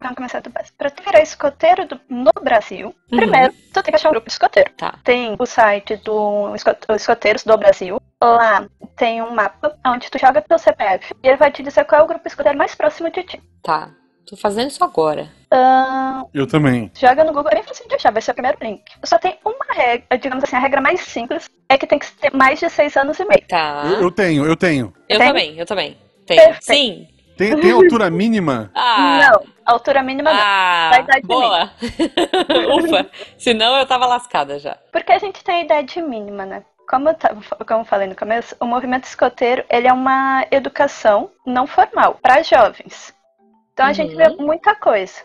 Vamos 0.00 0.16
começar 0.16 0.40
do 0.40 0.50
básico. 0.50 0.76
Para 0.78 0.90
tu 0.90 1.02
virar 1.02 1.20
escoteiro 1.22 1.86
do- 1.86 2.00
no 2.08 2.30
Brasil, 2.42 2.94
primeiro 3.10 3.52
tu 3.72 3.82
tem 3.82 3.92
que 3.92 3.96
achar 3.96 4.08
um 4.08 4.12
grupo 4.12 4.26
de 4.26 4.32
escoteiro. 4.32 4.70
Tá. 4.76 4.94
Tem 5.04 5.36
o 5.38 5.44
site 5.46 5.96
do 5.96 6.54
esco- 6.54 6.70
Escoteiros 6.94 7.44
do 7.44 7.56
Brasil. 7.58 8.00
Lá 8.22 8.66
tem 8.96 9.20
um 9.22 9.30
mapa 9.30 9.76
onde 9.86 10.10
tu 10.10 10.18
joga 10.18 10.40
teu 10.42 10.58
CPF 10.58 11.14
e 11.22 11.28
ele 11.28 11.36
vai 11.36 11.52
te 11.52 11.62
dizer 11.62 11.84
qual 11.84 12.00
é 12.00 12.04
o 12.04 12.06
grupo 12.06 12.26
escoteiro 12.26 12.56
mais 12.56 12.74
próximo 12.74 13.10
de 13.10 13.22
ti. 13.24 13.42
Tá. 13.62 13.90
Tô 14.26 14.36
fazendo 14.36 14.68
isso 14.70 14.82
agora. 14.84 15.28
Ahn, 15.52 16.24
Eu 16.32 16.46
também. 16.46 16.90
joga 16.94 17.24
no 17.24 17.32
Google, 17.32 17.50
é 17.50 17.54
bem 17.56 17.64
fácil 17.64 17.88
de 17.88 17.94
achar, 17.96 18.12
vai 18.12 18.22
ser 18.22 18.30
o 18.30 18.34
primeiro 18.34 18.58
link. 18.62 18.82
Só 19.04 19.18
tem 19.18 19.36
uma 19.44 19.74
regra, 19.74 20.16
digamos 20.18 20.44
assim, 20.44 20.54
a 20.56 20.60
regra 20.60 20.80
mais 20.80 21.00
simples 21.00 21.50
é 21.68 21.76
que 21.76 21.86
tem 21.86 21.98
que 21.98 22.10
ter 22.12 22.32
mais 22.32 22.60
de 22.60 22.70
seis 22.70 22.96
anos 22.96 23.18
e 23.18 23.24
meio. 23.24 23.42
Tá. 23.48 23.82
Eu, 23.86 24.02
eu 24.02 24.10
tenho, 24.10 24.46
eu 24.46 24.56
tenho. 24.56 24.94
Eu 25.08 25.18
Tem? 25.18 25.26
também, 25.28 25.58
eu 25.58 25.66
também. 25.66 25.98
Tenho. 26.26 26.40
Perfeito. 26.42 26.64
Sim. 26.64 27.08
Tem, 27.40 27.58
tem 27.58 27.70
altura 27.72 28.10
mínima? 28.10 28.70
Ah, 28.74 29.18
Não, 29.30 29.42
a 29.64 29.72
altura 29.72 30.02
mínima 30.02 30.30
não. 30.32 30.40
ah, 30.42 30.90
Da 30.92 31.00
idade 31.00 31.26
boa. 31.26 31.70
Ufa. 32.76 33.10
Senão 33.38 33.76
eu 33.78 33.86
tava 33.86 34.06
lascada 34.06 34.58
já. 34.58 34.76
Porque 34.92 35.10
a 35.12 35.18
gente 35.18 35.42
tem 35.42 35.54
a 35.56 35.60
idade 35.64 36.00
mínima, 36.02 36.44
né? 36.44 36.62
Como 36.88 37.08
eu, 37.08 37.14
tava, 37.14 37.40
como 37.66 37.80
eu 37.80 37.84
falei 37.84 38.08
no 38.08 38.16
começo, 38.16 38.54
o 38.60 38.66
movimento 38.66 39.04
escoteiro 39.04 39.64
ele 39.70 39.86
é 39.88 39.92
uma 39.92 40.44
educação 40.50 41.30
não 41.46 41.66
formal 41.66 42.18
para 42.20 42.42
jovens. 42.42 43.14
Então 43.72 43.86
a 43.86 43.92
gente 43.92 44.14
vê 44.14 44.24
Uhum. 44.28 44.44
muita 44.44 44.74
coisa. 44.74 45.22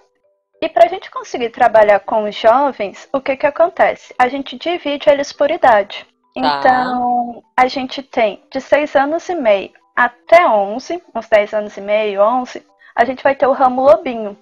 E 0.62 0.70
para 0.70 0.86
a 0.86 0.88
gente 0.88 1.12
conseguir 1.12 1.50
trabalhar 1.50 2.00
com 2.00 2.24
os 2.24 2.36
jovens, 2.36 3.10
o 3.12 3.20
que 3.20 3.36
que 3.36 3.46
acontece? 3.46 4.14
A 4.18 4.28
gente 4.30 4.58
divide 4.58 5.10
eles 5.10 5.34
por 5.34 5.52
idade. 5.52 6.06
Tá. 6.36 6.42
Então 6.60 7.44
a 7.58 7.68
gente 7.68 8.02
tem 8.04 8.42
de 8.52 8.62
6 8.62 8.96
anos 8.96 9.28
e 9.28 9.36
meio 9.36 9.72
até 9.96 10.48
11, 10.48 11.02
uns 11.14 11.28
10 11.28 11.54
anos 11.54 11.78
e 11.78 11.82
meio, 11.82 12.22
11, 12.22 12.66
a 12.96 13.06
gente 13.06 13.24
vai 13.24 13.36
ter 13.36 13.48
o 13.48 13.54
ramo 13.54 13.82
lobinho, 13.82 14.38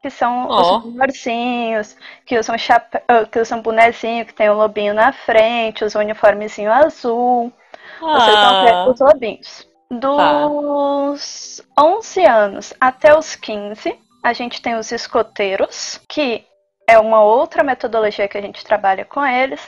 que 0.00 0.10
são 0.10 0.46
Ó. 0.48 0.78
os 0.78 0.84
menorzinhos, 0.86 1.96
que 2.24 2.38
usam 2.38 2.56
chapéu, 2.58 3.02
que 3.30 3.38
usam 3.40 3.60
bonezinho, 3.62 4.26
que 4.26 4.34
tem 4.34 4.48
o 4.50 4.54
lobinho 4.54 4.94
na 4.94 5.12
frente, 5.12 5.84
usam 5.84 6.02
uniformezinho 6.02 6.72
azul. 6.72 7.52
Vocês 8.00 8.36
vão 8.36 8.64
ver 8.64 8.74
Ah, 8.74 8.86
os 8.88 9.00
lobinhos. 9.00 9.68
Dos 9.90 11.62
11 11.78 12.24
anos 12.24 12.74
até 12.80 13.16
os 13.16 13.36
15, 13.36 13.98
a 14.24 14.32
gente 14.32 14.62
tem 14.62 14.74
os 14.74 14.90
escoteiros, 14.90 16.00
que 16.08 16.44
é 16.88 16.98
uma 16.98 17.22
outra 17.22 17.62
metodologia 17.62 18.26
que 18.28 18.38
a 18.38 18.42
gente 18.42 18.64
trabalha 18.64 19.04
com 19.04 19.24
eles. 19.24 19.60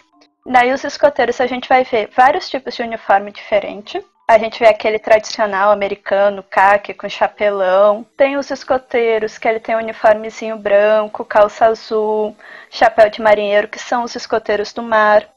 Daí 0.46 0.72
os 0.72 0.82
escoteiros 0.84 1.40
a 1.40 1.46
gente 1.46 1.68
vai 1.68 1.84
ver 1.84 2.10
vários 2.14 2.48
tipos 2.48 2.74
de 2.74 2.82
uniforme 2.82 3.30
diferente. 3.32 4.04
A 4.26 4.38
gente 4.38 4.58
vê 4.58 4.66
aquele 4.66 4.98
tradicional 4.98 5.70
americano, 5.70 6.42
caque 6.42 6.94
com 6.94 7.08
chapelão. 7.08 8.06
Tem 8.16 8.38
os 8.38 8.50
escoteiros, 8.50 9.36
que 9.36 9.46
ele 9.46 9.60
tem 9.60 9.76
um 9.76 9.80
uniformezinho 9.80 10.56
branco, 10.56 11.24
calça 11.24 11.66
azul, 11.66 12.34
chapéu 12.70 13.10
de 13.10 13.20
marinheiro, 13.20 13.68
que 13.68 13.78
são 13.78 14.02
os 14.02 14.16
escoteiros 14.16 14.72
do 14.72 14.82
mar. 14.82 15.28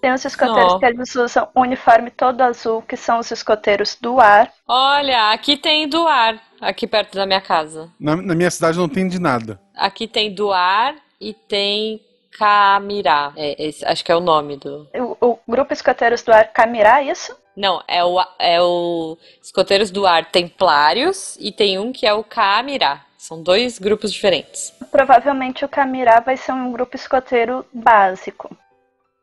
Tem 0.00 0.12
os 0.12 0.24
escoteiros 0.24 0.72
Ó. 0.72 0.78
que 0.80 0.84
eles 0.84 1.14
usam 1.14 1.48
um 1.54 1.60
uniforme 1.60 2.10
todo 2.10 2.40
azul, 2.40 2.82
que 2.82 2.96
são 2.96 3.20
os 3.20 3.30
escoteiros 3.30 3.96
do 4.00 4.18
ar. 4.18 4.52
olha, 4.66 5.30
aqui 5.30 5.56
tem 5.56 5.88
do 5.88 6.08
ar, 6.08 6.42
aqui 6.60 6.88
perto 6.88 7.14
da 7.14 7.24
minha 7.24 7.40
casa. 7.40 7.88
Na, 8.00 8.16
na 8.16 8.34
minha 8.34 8.50
cidade 8.50 8.76
não 8.76 8.88
tem 8.88 9.06
de 9.06 9.20
nada. 9.20 9.60
Aqui 9.76 10.08
tem 10.08 10.34
do 10.34 10.52
ar 10.52 10.96
e 11.20 11.32
tem 11.32 12.00
Camirá. 12.36 13.32
É, 13.36 13.62
esse, 13.62 13.84
acho 13.84 14.04
que 14.04 14.12
é 14.12 14.16
o 14.16 14.20
nome 14.20 14.56
do. 14.56 14.88
O, 15.20 15.32
o 15.32 15.38
Grupo 15.48 15.72
Escoteiros 15.72 16.22
do 16.22 16.32
Ar 16.32 16.52
Camirá, 16.52 17.02
isso? 17.02 17.36
Não, 17.56 17.82
é 17.86 18.02
o, 18.02 18.18
é 18.38 18.60
o 18.60 19.18
Escoteiros 19.42 19.90
do 19.90 20.06
Ar 20.06 20.24
Templários 20.30 21.36
e 21.38 21.52
tem 21.52 21.78
um 21.78 21.92
que 21.92 22.06
é 22.06 22.14
o 22.14 22.24
Camirá. 22.24 23.04
São 23.18 23.42
dois 23.42 23.78
grupos 23.78 24.12
diferentes. 24.12 24.74
Provavelmente 24.90 25.64
o 25.64 25.68
Camirá 25.68 26.20
vai 26.20 26.36
ser 26.36 26.52
um 26.52 26.72
grupo 26.72 26.96
escoteiro 26.96 27.64
básico. 27.72 28.56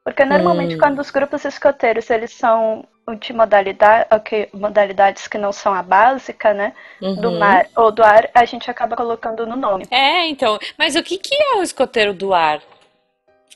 Porque 0.04 0.24
normalmente 0.24 0.76
hum. 0.76 0.78
quando 0.80 1.00
os 1.00 1.12
grupos 1.12 1.44
escoteiros 1.44 2.10
eles 2.10 2.32
são 2.32 2.86
de 3.20 3.34
modalidade, 3.34 4.08
okay, 4.14 4.48
modalidades 4.54 5.28
que 5.28 5.38
não 5.38 5.52
são 5.52 5.74
a 5.74 5.82
básica, 5.82 6.54
né? 6.54 6.74
Uhum. 7.02 7.16
Do 7.16 7.32
mar 7.32 7.66
ou 7.76 7.92
do 7.92 8.04
ar, 8.04 8.30
a 8.34 8.46
gente 8.46 8.70
acaba 8.70 8.96
colocando 8.96 9.46
no 9.46 9.56
nome. 9.56 9.86
É, 9.90 10.28
então. 10.28 10.60
Mas 10.78 10.96
o 10.96 11.04
que, 11.04 11.18
que 11.18 11.36
é 11.36 11.56
o 11.56 11.64
escoteiro 11.64 12.14
do 12.14 12.34
ar? 12.34 12.62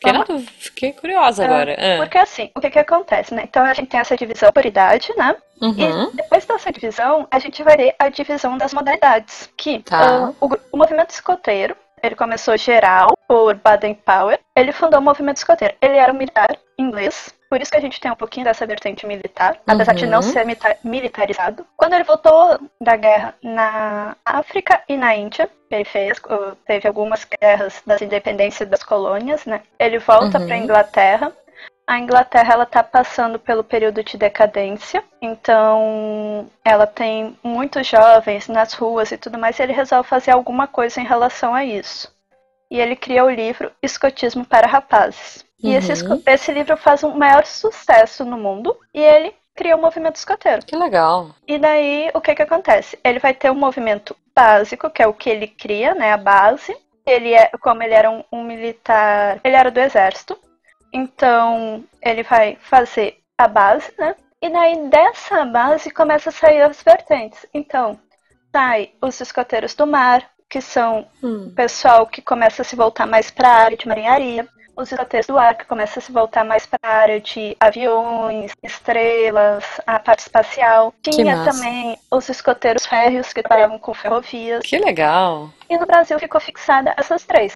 Fiquei, 0.03 0.11
na, 0.11 0.51
fiquei 0.59 0.93
curiosa 0.93 1.43
é, 1.43 1.45
agora. 1.45 1.77
Ah. 1.79 1.97
Porque 1.97 2.17
assim, 2.17 2.51
o 2.55 2.59
que 2.59 2.69
que 2.69 2.79
acontece, 2.79 3.33
né? 3.33 3.43
Então 3.43 3.63
a 3.63 3.73
gente 3.73 3.87
tem 3.87 3.99
essa 3.99 4.17
divisão 4.17 4.51
por 4.51 4.65
idade, 4.65 5.13
né? 5.15 5.35
Uhum. 5.61 6.09
E 6.11 6.15
depois 6.15 6.45
dessa 6.45 6.71
divisão, 6.71 7.25
a 7.31 7.39
gente 7.39 7.63
vai 7.63 7.77
ter 7.77 7.95
a 7.97 8.09
divisão 8.09 8.57
das 8.57 8.73
modalidades. 8.73 9.49
Que 9.57 9.79
tá. 9.79 10.29
uh, 10.29 10.35
o, 10.41 10.49
o 10.73 10.77
movimento 10.77 11.11
escoteiro, 11.11 11.75
ele 12.01 12.15
começou 12.15 12.57
geral 12.57 13.17
por 13.27 13.55
Baden-Powell. 13.55 14.39
Ele 14.55 14.73
fundou 14.73 14.99
o 14.99 15.03
movimento 15.03 15.37
escoteiro. 15.37 15.73
Ele 15.81 15.95
era 15.95 16.11
um 16.11 16.17
militar 16.17 16.57
inglês, 16.77 17.33
por 17.53 17.61
isso 17.61 17.69
que 17.69 17.77
a 17.77 17.81
gente 17.81 18.01
tem 18.01 18.11
um 18.11 18.15
pouquinho 18.15 18.45
dessa 18.45 18.65
vertente 18.65 19.05
militar, 19.05 19.61
apesar 19.67 19.91
uhum. 19.91 19.99
de 19.99 20.07
não 20.07 20.21
uhum. 20.21 20.23
ser 20.23 20.43
militarizado. 20.83 21.63
Quando 21.77 21.93
ele 21.93 22.03
voltou 22.03 22.59
da 22.81 22.95
guerra 22.95 23.35
na 23.43 24.17
África 24.25 24.81
e 24.89 24.97
na 24.97 25.15
Índia, 25.15 25.47
ele 25.69 25.85
fez, 25.85 26.19
teve 26.65 26.87
algumas 26.87 27.23
guerras 27.25 27.83
das 27.85 28.01
independências 28.01 28.67
das 28.67 28.81
colônias, 28.81 29.45
né? 29.45 29.61
Ele 29.77 29.99
volta 29.99 30.39
uhum. 30.39 30.47
para 30.47 30.57
Inglaterra. 30.57 31.31
A 31.85 31.99
Inglaterra 31.99 32.53
ela 32.55 32.63
está 32.63 32.81
passando 32.81 33.37
pelo 33.37 33.63
período 33.63 34.03
de 34.03 34.17
decadência, 34.17 35.03
então 35.21 36.49
ela 36.65 36.87
tem 36.87 37.37
muitos 37.43 37.85
jovens 37.85 38.47
nas 38.47 38.73
ruas 38.73 39.11
e 39.11 39.17
tudo 39.19 39.37
mais. 39.37 39.59
E 39.59 39.61
ele 39.61 39.73
resolve 39.73 40.09
fazer 40.09 40.31
alguma 40.31 40.65
coisa 40.65 40.99
em 40.99 41.05
relação 41.05 41.53
a 41.53 41.63
isso. 41.63 42.11
E 42.71 42.81
ele 42.81 42.95
cria 42.95 43.23
o 43.23 43.29
livro 43.29 43.71
Escotismo 43.79 44.43
para 44.43 44.65
Rapazes. 44.65 45.45
E 45.63 45.69
uhum. 45.69 45.77
esse, 45.77 45.93
esse 46.27 46.51
livro 46.51 46.75
faz 46.75 47.03
um 47.05 47.15
maior 47.15 47.45
sucesso 47.45 48.25
no 48.25 48.37
mundo 48.37 48.77
e 48.93 49.01
ele 49.01 49.33
cria 49.55 49.75
o 49.75 49.79
um 49.79 49.81
movimento 49.81 50.17
escoteiro. 50.17 50.65
Que 50.65 50.75
legal. 50.75 51.29
E 51.47 51.57
daí, 51.57 52.11
o 52.13 52.19
que 52.19 52.35
que 52.35 52.41
acontece? 52.41 52.99
Ele 53.01 53.17
vai 53.17 53.33
ter 53.33 53.49
um 53.49 53.55
movimento 53.55 54.15
básico, 54.35 54.89
que 54.89 55.01
é 55.01 55.07
o 55.07 55.13
que 55.13 55.29
ele 55.29 55.47
cria, 55.47 55.95
né, 55.95 56.11
a 56.11 56.17
base. 56.17 56.75
Ele 57.05 57.33
é, 57.33 57.49
como 57.61 57.81
ele 57.81 57.93
era 57.93 58.11
um, 58.11 58.23
um 58.31 58.43
militar, 58.43 59.39
ele 59.43 59.55
era 59.55 59.71
do 59.71 59.79
exército. 59.79 60.37
Então, 60.91 61.83
ele 62.01 62.23
vai 62.23 62.57
fazer 62.61 63.19
a 63.37 63.47
base, 63.47 63.91
né? 63.97 64.15
E 64.41 64.49
daí 64.49 64.89
dessa 64.89 65.45
base 65.45 65.89
começa 65.89 66.29
a 66.29 66.33
sair 66.33 66.61
as 66.61 66.83
vertentes. 66.83 67.45
Então, 67.53 67.97
sai 68.51 68.91
os 69.01 69.19
escoteiros 69.19 69.73
do 69.73 69.87
mar, 69.87 70.29
que 70.49 70.61
são 70.61 71.07
hum. 71.23 71.47
o 71.47 71.51
pessoal 71.51 72.05
que 72.05 72.21
começa 72.21 72.61
a 72.61 72.65
se 72.65 72.75
voltar 72.75 73.07
mais 73.07 73.31
para 73.31 73.47
a 73.47 73.63
área 73.63 73.77
de 73.77 73.87
marinharia 73.87 74.47
os 74.75 74.91
escoteiros 74.91 75.27
do 75.27 75.37
ar, 75.37 75.55
que 75.55 75.65
começa 75.65 75.99
a 75.99 76.01
se 76.01 76.11
voltar 76.11 76.43
mais 76.43 76.65
para 76.65 76.79
a 76.83 76.95
área 76.95 77.19
de 77.19 77.55
aviões, 77.59 78.51
estrelas, 78.63 79.63
a 79.85 79.99
parte 79.99 80.19
espacial. 80.19 80.93
Tinha 81.01 81.43
também 81.43 81.97
os 82.11 82.29
escoteiros 82.29 82.85
férreos, 82.85 83.33
que 83.33 83.41
trabalhavam 83.41 83.79
com 83.79 83.93
ferrovias. 83.93 84.63
Que 84.65 84.77
legal! 84.77 85.49
E 85.69 85.77
no 85.77 85.85
Brasil 85.85 86.17
ficou 86.19 86.41
fixada 86.41 86.93
essas 86.97 87.23
três 87.23 87.53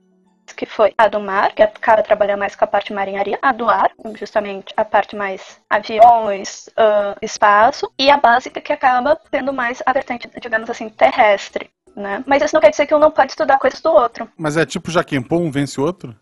que 0.55 0.65
foi 0.65 0.93
a 0.97 1.07
do 1.07 1.19
mar, 1.19 1.53
que 1.53 1.61
acaba 1.61 2.01
trabalhando 2.01 2.39
mais 2.39 2.55
com 2.55 2.63
a 2.63 2.67
parte 2.67 2.87
de 2.87 2.93
marinharia, 2.93 3.37
a 3.41 3.51
do 3.51 3.69
ar, 3.69 3.91
justamente 4.15 4.73
a 4.75 4.83
parte 4.83 5.15
mais 5.15 5.59
aviões, 5.69 6.67
uh, 6.69 7.15
espaço, 7.21 7.91
e 7.97 8.09
a 8.09 8.17
básica 8.17 8.59
que 8.59 8.73
acaba 8.73 9.15
tendo 9.29 9.53
mais 9.53 9.83
a 9.85 9.93
vertente, 9.93 10.29
digamos 10.41 10.69
assim, 10.69 10.89
terrestre, 10.89 11.69
né? 11.97 12.23
Mas 12.27 12.43
isso 12.43 12.53
não 12.53 12.61
quer 12.61 12.69
dizer 12.69 12.85
que 12.85 12.93
um 12.93 12.99
não 12.99 13.09
pode 13.09 13.31
estudar 13.31 13.57
coisas 13.57 13.81
do 13.81 13.91
outro. 13.91 14.29
Mas 14.37 14.55
é 14.55 14.65
tipo 14.65 14.91
Jaquempom, 14.91 15.45
um 15.45 15.51
vence 15.51 15.81
o 15.81 15.83
outro? 15.83 16.15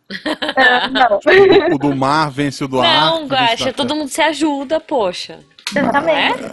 É, 0.56 0.88
não. 0.88 1.20
o 1.76 1.78
do 1.78 1.94
mar 1.94 2.32
vence 2.32 2.64
o 2.64 2.68
do 2.68 2.78
não, 2.78 2.84
ar. 2.84 3.12
Não, 3.12 3.28
Gacha, 3.28 3.74
todo 3.74 3.94
mundo 3.94 4.08
se 4.08 4.22
ajuda, 4.22 4.80
poxa. 4.80 5.40
Exatamente. 5.76 6.44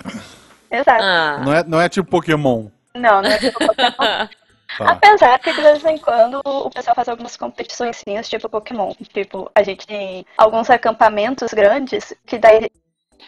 É? 0.70 0.78
Exato. 0.80 1.02
Ah. 1.02 1.40
Não, 1.44 1.54
é, 1.54 1.64
não 1.64 1.80
é 1.80 1.88
tipo 1.88 2.10
Pokémon. 2.10 2.66
Não, 2.94 3.22
não 3.22 3.30
é 3.30 3.38
tipo 3.38 3.58
Pokémon. 3.58 4.28
Tá. 4.78 4.92
Apesar 4.92 5.38
que 5.38 5.52
de 5.52 5.60
vez 5.60 5.84
em 5.84 5.98
quando 5.98 6.40
o 6.42 6.70
pessoal 6.70 6.96
faz 6.96 7.06
algumas 7.06 7.36
competições 7.36 8.02
tipo 8.26 8.48
Pokémon. 8.48 8.94
Tipo, 9.12 9.50
a 9.54 9.62
gente 9.62 9.86
tem 9.86 10.24
alguns 10.38 10.70
acampamentos 10.70 11.52
grandes 11.52 12.14
que 12.24 12.38
daí 12.38 12.70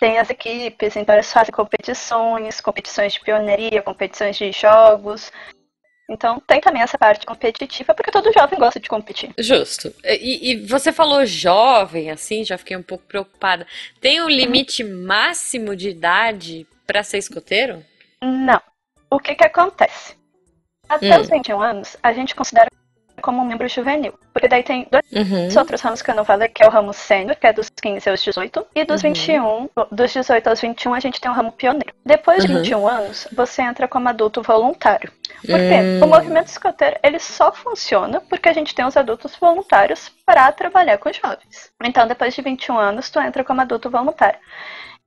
tem 0.01 0.19
as 0.19 0.31
equipes, 0.31 0.97
então 0.97 1.15
eles 1.15 1.31
fazem 1.31 1.53
competições, 1.53 2.63
competições 2.63 3.13
de 3.13 3.21
pioneiria, 3.21 3.83
competições 3.83 4.37
de 4.37 4.53
jogos. 4.53 5.31
Então 6.09 6.41
tem 6.47 6.61
também 6.61 6.83
essa 6.83 6.99
parte 6.99 7.25
competitiva, 7.25 7.95
porque 7.95 8.11
todo 8.11 8.33
jovem 8.33 8.59
gosta 8.59 8.79
de 8.79 8.89
competir. 8.89 9.33
Justo. 9.39 9.95
E, 10.05 10.53
e 10.53 10.67
você 10.67 10.93
falou 10.93 11.25
jovem, 11.25 12.11
assim, 12.11 12.45
já 12.45 12.59
fiquei 12.59 12.77
um 12.77 12.83
pouco 12.83 13.05
preocupada. 13.07 13.67
Tem 14.01 14.23
um 14.23 14.29
limite 14.29 14.85
uhum. 14.85 15.07
máximo 15.07 15.75
de 15.75 15.89
idade 15.89 16.67
para 16.87 17.03
ser 17.03 17.19
escoteiro? 17.19 17.83
Não. 18.23 18.61
O 19.11 19.19
que 19.19 19.35
que 19.35 19.45
acontece? 19.45 20.17
Até 20.89 21.17
hum. 21.17 21.21
os 21.23 21.29
21 21.29 21.63
anos, 21.63 21.97
a 22.03 22.13
gente 22.13 22.35
considera 22.35 22.69
como 23.25 23.41
um 23.41 23.45
membro 23.47 23.67
juvenil. 23.67 24.13
Porque 24.35 24.47
daí 24.47 24.63
tem 24.63 24.87
dois 24.91 25.05
uhum. 25.11 25.59
outros 25.59 25.81
ramos 25.81 26.03
que 26.03 26.11
eu 26.11 26.15
não 26.15 26.27
falei, 26.27 26.49
que 26.49 26.63
é 26.63 26.67
o 26.67 26.71
ramo 26.71 26.93
sênior, 26.93 27.37
que 27.37 27.47
é 27.47 27.55
dos 27.55 27.71
15 27.71 28.11
aos 28.11 28.23
18, 28.23 28.67
e 28.75 28.85
dos 28.85 29.03
uhum. 29.03 29.15
21, 29.15 29.69
dos 29.91 30.13
18 30.13 30.47
aos 30.47 30.61
21 30.61 30.93
a 30.93 31.01
gente 31.01 31.19
tem 31.19 31.31
o 31.31 31.35
ramo 31.35 31.51
pioneiro. 31.53 31.95
Depois 32.05 32.45
de 32.45 32.53
uhum. 32.53 32.59
21 32.59 32.87
anos, 32.87 33.29
você 33.33 33.63
entra 33.63 33.89
como 33.89 34.11
adulto 34.11 34.43
voluntário. 34.43 35.11
Por 35.41 35.59
quê? 35.59 35.81
Hum. 35.81 36.05
O 36.05 36.07
movimento 36.07 36.49
escoteiro, 36.49 36.97
ele 37.03 37.19
só 37.19 37.53
funciona 37.53 38.21
porque 38.21 38.49
a 38.49 38.53
gente 38.53 38.75
tem 38.75 38.85
os 38.85 38.97
adultos 38.97 39.37
voluntários 39.37 40.11
para 40.25 40.51
trabalhar 40.53 40.99
com 40.99 41.13
jovens. 41.13 41.71
Então, 41.83 42.07
depois 42.07 42.35
de 42.35 42.43
21 42.43 42.79
anos, 42.79 43.11
tu 43.11 43.21
entra 43.21 43.43
como 43.43 43.61
adulto 43.61 43.91
voluntário. 43.91 44.39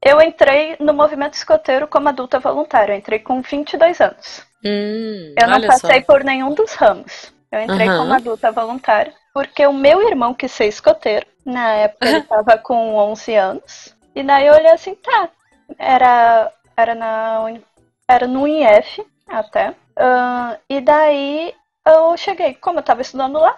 Eu 0.03 0.21
entrei 0.21 0.75
no 0.79 0.93
movimento 0.93 1.33
escoteiro 1.33 1.87
como 1.87 2.09
adulta 2.09 2.39
voluntária, 2.39 2.93
eu 2.93 2.97
entrei 2.97 3.19
com 3.19 3.41
22 3.41 3.99
anos. 3.99 4.45
Hum, 4.63 5.33
eu 5.39 5.47
não 5.47 5.61
passei 5.61 6.01
só. 6.01 6.05
por 6.05 6.23
nenhum 6.23 6.53
dos 6.53 6.73
ramos. 6.73 7.33
Eu 7.51 7.61
entrei 7.61 7.89
uhum. 7.89 7.97
como 7.99 8.13
adulta 8.13 8.51
voluntária, 8.51 9.13
porque 9.33 9.65
o 9.65 9.73
meu 9.73 10.07
irmão 10.07 10.33
quis 10.33 10.51
ser 10.51 10.67
escoteiro. 10.67 11.25
Na 11.45 11.69
época 11.73 12.07
ele 12.07 12.17
estava 12.17 12.57
com 12.57 12.95
11 12.95 13.35
anos. 13.35 13.95
E 14.13 14.23
daí 14.23 14.47
eu 14.47 14.53
olhei 14.53 14.71
assim, 14.71 14.95
tá. 14.95 15.29
Era, 15.77 16.51
era, 16.75 16.93
na, 16.93 17.39
era 18.07 18.27
no 18.27 18.47
IF 18.47 19.05
até. 19.27 19.69
Uh, 19.69 20.57
e 20.69 20.81
daí 20.81 21.53
eu 21.85 22.17
cheguei, 22.17 22.53
como 22.53 22.79
eu 22.79 22.81
estava 22.81 23.01
estudando 23.01 23.39
lá, 23.39 23.57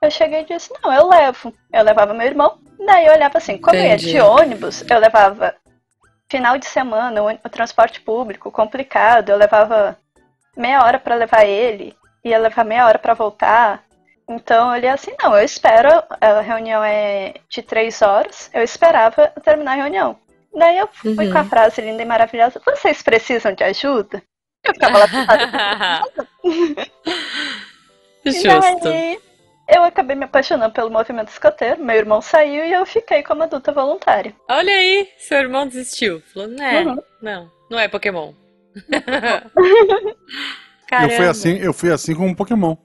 eu 0.00 0.10
cheguei 0.10 0.40
e 0.40 0.44
disse, 0.44 0.72
não, 0.82 0.92
eu 0.92 1.08
levo. 1.08 1.52
Eu 1.72 1.84
levava 1.84 2.14
meu 2.14 2.26
irmão. 2.26 2.58
Daí 2.86 3.06
eu 3.06 3.12
olhava 3.12 3.38
assim, 3.38 3.58
como 3.58 3.76
Entendi. 3.76 4.10
eu 4.10 4.14
ia 4.14 4.36
de 4.36 4.42
ônibus, 4.42 4.84
eu 4.88 4.98
levava 4.98 5.54
final 6.28 6.58
de 6.58 6.66
semana, 6.66 7.22
o, 7.22 7.28
o 7.28 7.48
transporte 7.50 8.00
público 8.00 8.50
complicado, 8.50 9.30
eu 9.30 9.36
levava 9.36 9.96
meia 10.56 10.82
hora 10.82 10.98
para 10.98 11.14
levar 11.14 11.44
ele 11.44 11.96
ia 12.26 12.38
levar 12.38 12.64
meia 12.64 12.86
hora 12.86 12.98
para 12.98 13.14
voltar. 13.14 13.84
Então 14.28 14.70
olhei 14.70 14.90
assim, 14.90 15.12
não, 15.22 15.36
eu 15.36 15.44
espero, 15.44 15.88
a 16.20 16.40
reunião 16.40 16.82
é 16.82 17.34
de 17.48 17.62
três 17.62 18.02
horas, 18.02 18.50
eu 18.52 18.62
esperava 18.62 19.28
terminar 19.44 19.72
a 19.72 19.76
reunião. 19.76 20.18
Daí 20.52 20.78
eu 20.78 20.88
fui 20.92 21.16
uhum. 21.16 21.32
com 21.32 21.38
a 21.38 21.44
frase 21.44 21.80
linda 21.80 22.02
e 22.02 22.06
maravilhosa, 22.06 22.60
vocês 22.64 23.02
precisam 23.02 23.52
de 23.52 23.62
ajuda? 23.62 24.20
Eu 24.64 24.74
ficava 24.74 24.98
lá. 24.98 25.06
Justo. 28.24 28.48
Daí, 28.82 29.20
eu 29.68 29.84
acabei 29.84 30.16
me 30.16 30.24
apaixonando 30.24 30.74
pelo 30.74 30.90
movimento 30.90 31.28
escoteiro, 31.28 31.84
meu 31.84 31.94
irmão 31.94 32.20
saiu 32.20 32.64
e 32.64 32.72
eu 32.72 32.84
fiquei 32.84 33.22
como 33.22 33.44
adulta 33.44 33.70
voluntária. 33.70 34.34
Olha 34.48 34.72
aí, 34.72 35.08
seu 35.18 35.38
irmão 35.38 35.68
desistiu. 35.68 36.20
Falou, 36.32 36.48
né, 36.48 36.82
uhum. 36.82 36.96
não, 37.22 37.52
não 37.70 37.78
é 37.78 37.86
Pokémon. 37.86 38.32
Caramba. 40.86 41.12
Eu 41.12 41.16
fui 41.16 41.26
assim, 41.26 41.58
eu 41.58 41.72
fui 41.72 41.92
assim 41.92 42.14
com 42.14 42.26
um 42.26 42.34
Pokémon. 42.34 42.76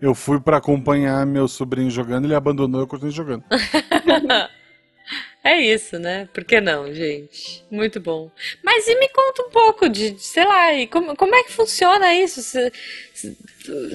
Eu 0.00 0.14
fui 0.14 0.40
para 0.40 0.56
acompanhar 0.56 1.24
meu 1.24 1.46
sobrinho 1.46 1.90
jogando, 1.90 2.24
ele 2.24 2.34
abandonou 2.34 2.80
e 2.80 2.82
eu 2.82 2.88
continuei 2.88 3.14
jogando. 3.14 3.44
é 5.44 5.60
isso, 5.60 5.96
né? 5.98 6.28
Por 6.34 6.44
que 6.44 6.60
não, 6.60 6.92
gente? 6.92 7.64
Muito 7.70 8.00
bom. 8.00 8.28
Mas 8.64 8.88
e 8.88 8.98
me 8.98 9.08
conta 9.08 9.42
um 9.42 9.50
pouco 9.50 9.88
de, 9.88 10.18
sei 10.18 10.44
lá, 10.44 10.70
como, 10.90 11.16
como 11.16 11.34
é 11.36 11.44
que 11.44 11.52
funciona 11.52 12.12
isso? 12.14 12.42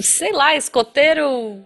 Sei 0.02 0.32
lá, 0.32 0.56
escoteiro 0.56 1.62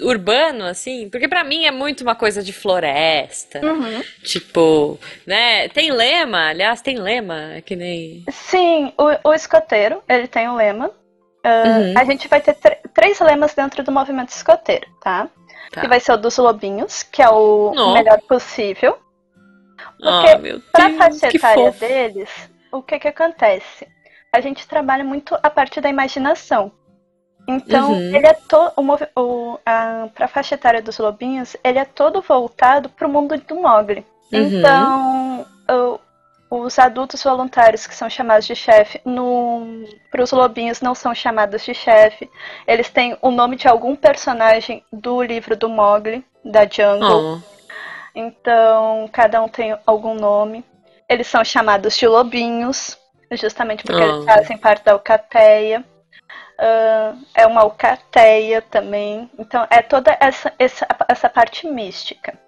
urbano, 0.00 0.64
assim, 0.64 1.08
porque 1.10 1.28
para 1.28 1.44
mim 1.44 1.64
é 1.64 1.70
muito 1.70 2.02
uma 2.02 2.14
coisa 2.14 2.42
de 2.42 2.52
floresta. 2.52 3.60
Uhum. 3.64 4.02
Tipo, 4.22 4.98
né? 5.26 5.68
Tem 5.68 5.90
lema, 5.92 6.48
aliás, 6.48 6.80
tem 6.80 6.98
lema, 6.98 7.54
é 7.54 7.60
que 7.60 7.76
nem. 7.76 8.24
Sim, 8.30 8.92
o, 8.96 9.28
o 9.28 9.34
escoteiro, 9.34 10.02
ele 10.08 10.26
tem 10.26 10.48
um 10.48 10.56
lema. 10.56 10.90
Uh, 11.44 11.92
uhum. 11.92 11.98
A 11.98 12.04
gente 12.04 12.28
vai 12.28 12.40
ter 12.40 12.56
três 12.94 13.18
lemas 13.20 13.54
dentro 13.54 13.82
do 13.82 13.90
movimento 13.90 14.30
escoteiro, 14.30 14.86
tá? 15.02 15.28
Tá. 15.72 15.80
Que 15.80 15.88
vai 15.88 15.98
ser 15.98 16.12
o 16.12 16.16
dos 16.16 16.36
lobinhos, 16.36 17.02
que 17.02 17.22
é 17.22 17.28
o 17.28 17.92
melhor 17.94 18.20
possível. 18.28 18.98
Porque 19.98 20.36
meu 20.36 20.58
Deus, 20.58 20.64
pra 20.70 20.90
faixa 20.90 21.28
etária 21.28 21.70
deles, 21.72 22.30
o 22.70 22.82
que 22.82 22.98
que 22.98 23.08
acontece? 23.08 23.88
A 24.32 24.40
gente 24.40 24.66
trabalha 24.66 25.04
muito 25.04 25.36
a 25.42 25.50
partir 25.50 25.80
da 25.80 25.88
imaginação. 25.88 26.72
Então, 27.48 27.92
uhum. 27.92 28.14
ele 28.14 28.26
é 28.26 28.34
todo. 28.34 28.72
O, 28.76 29.20
o, 29.20 29.58
a, 29.66 30.08
pra 30.14 30.28
faixa 30.28 30.54
etária 30.54 30.80
dos 30.80 30.98
lobinhos, 30.98 31.56
ele 31.64 31.78
é 31.78 31.84
todo 31.84 32.22
voltado 32.22 32.88
pro 32.88 33.08
mundo 33.08 33.36
do 33.36 33.56
Mogli. 33.56 34.06
Uhum. 34.32 34.40
Então, 34.40 35.46
o, 35.68 35.98
os 36.60 36.78
adultos 36.78 37.22
voluntários, 37.22 37.86
que 37.86 37.94
são 37.94 38.10
chamados 38.10 38.46
de 38.46 38.54
chefe, 38.54 39.00
para 40.10 40.22
os 40.22 40.32
lobinhos 40.32 40.82
não 40.82 40.94
são 40.94 41.14
chamados 41.14 41.64
de 41.64 41.72
chefe. 41.72 42.30
Eles 42.66 42.90
têm 42.90 43.16
o 43.22 43.30
nome 43.30 43.56
de 43.56 43.66
algum 43.66 43.96
personagem 43.96 44.84
do 44.92 45.22
livro 45.22 45.56
do 45.56 45.70
Mogli, 45.70 46.22
da 46.44 46.68
Jungle. 46.68 47.38
Oh. 47.38 47.52
Então, 48.14 49.08
cada 49.10 49.42
um 49.42 49.48
tem 49.48 49.74
algum 49.86 50.14
nome. 50.14 50.62
Eles 51.08 51.26
são 51.26 51.42
chamados 51.42 51.96
de 51.96 52.06
lobinhos, 52.06 52.98
justamente 53.30 53.82
porque 53.82 54.02
oh. 54.02 54.16
eles 54.16 54.24
fazem 54.26 54.58
parte 54.58 54.84
da 54.84 54.92
alcateia. 54.92 55.82
Uh, 56.60 57.18
é 57.34 57.46
uma 57.46 57.62
alcateia 57.62 58.60
também. 58.60 59.30
Então, 59.38 59.66
é 59.70 59.80
toda 59.80 60.14
essa, 60.20 60.52
essa, 60.58 60.86
essa 61.08 61.30
parte 61.30 61.66
mística. 61.66 62.38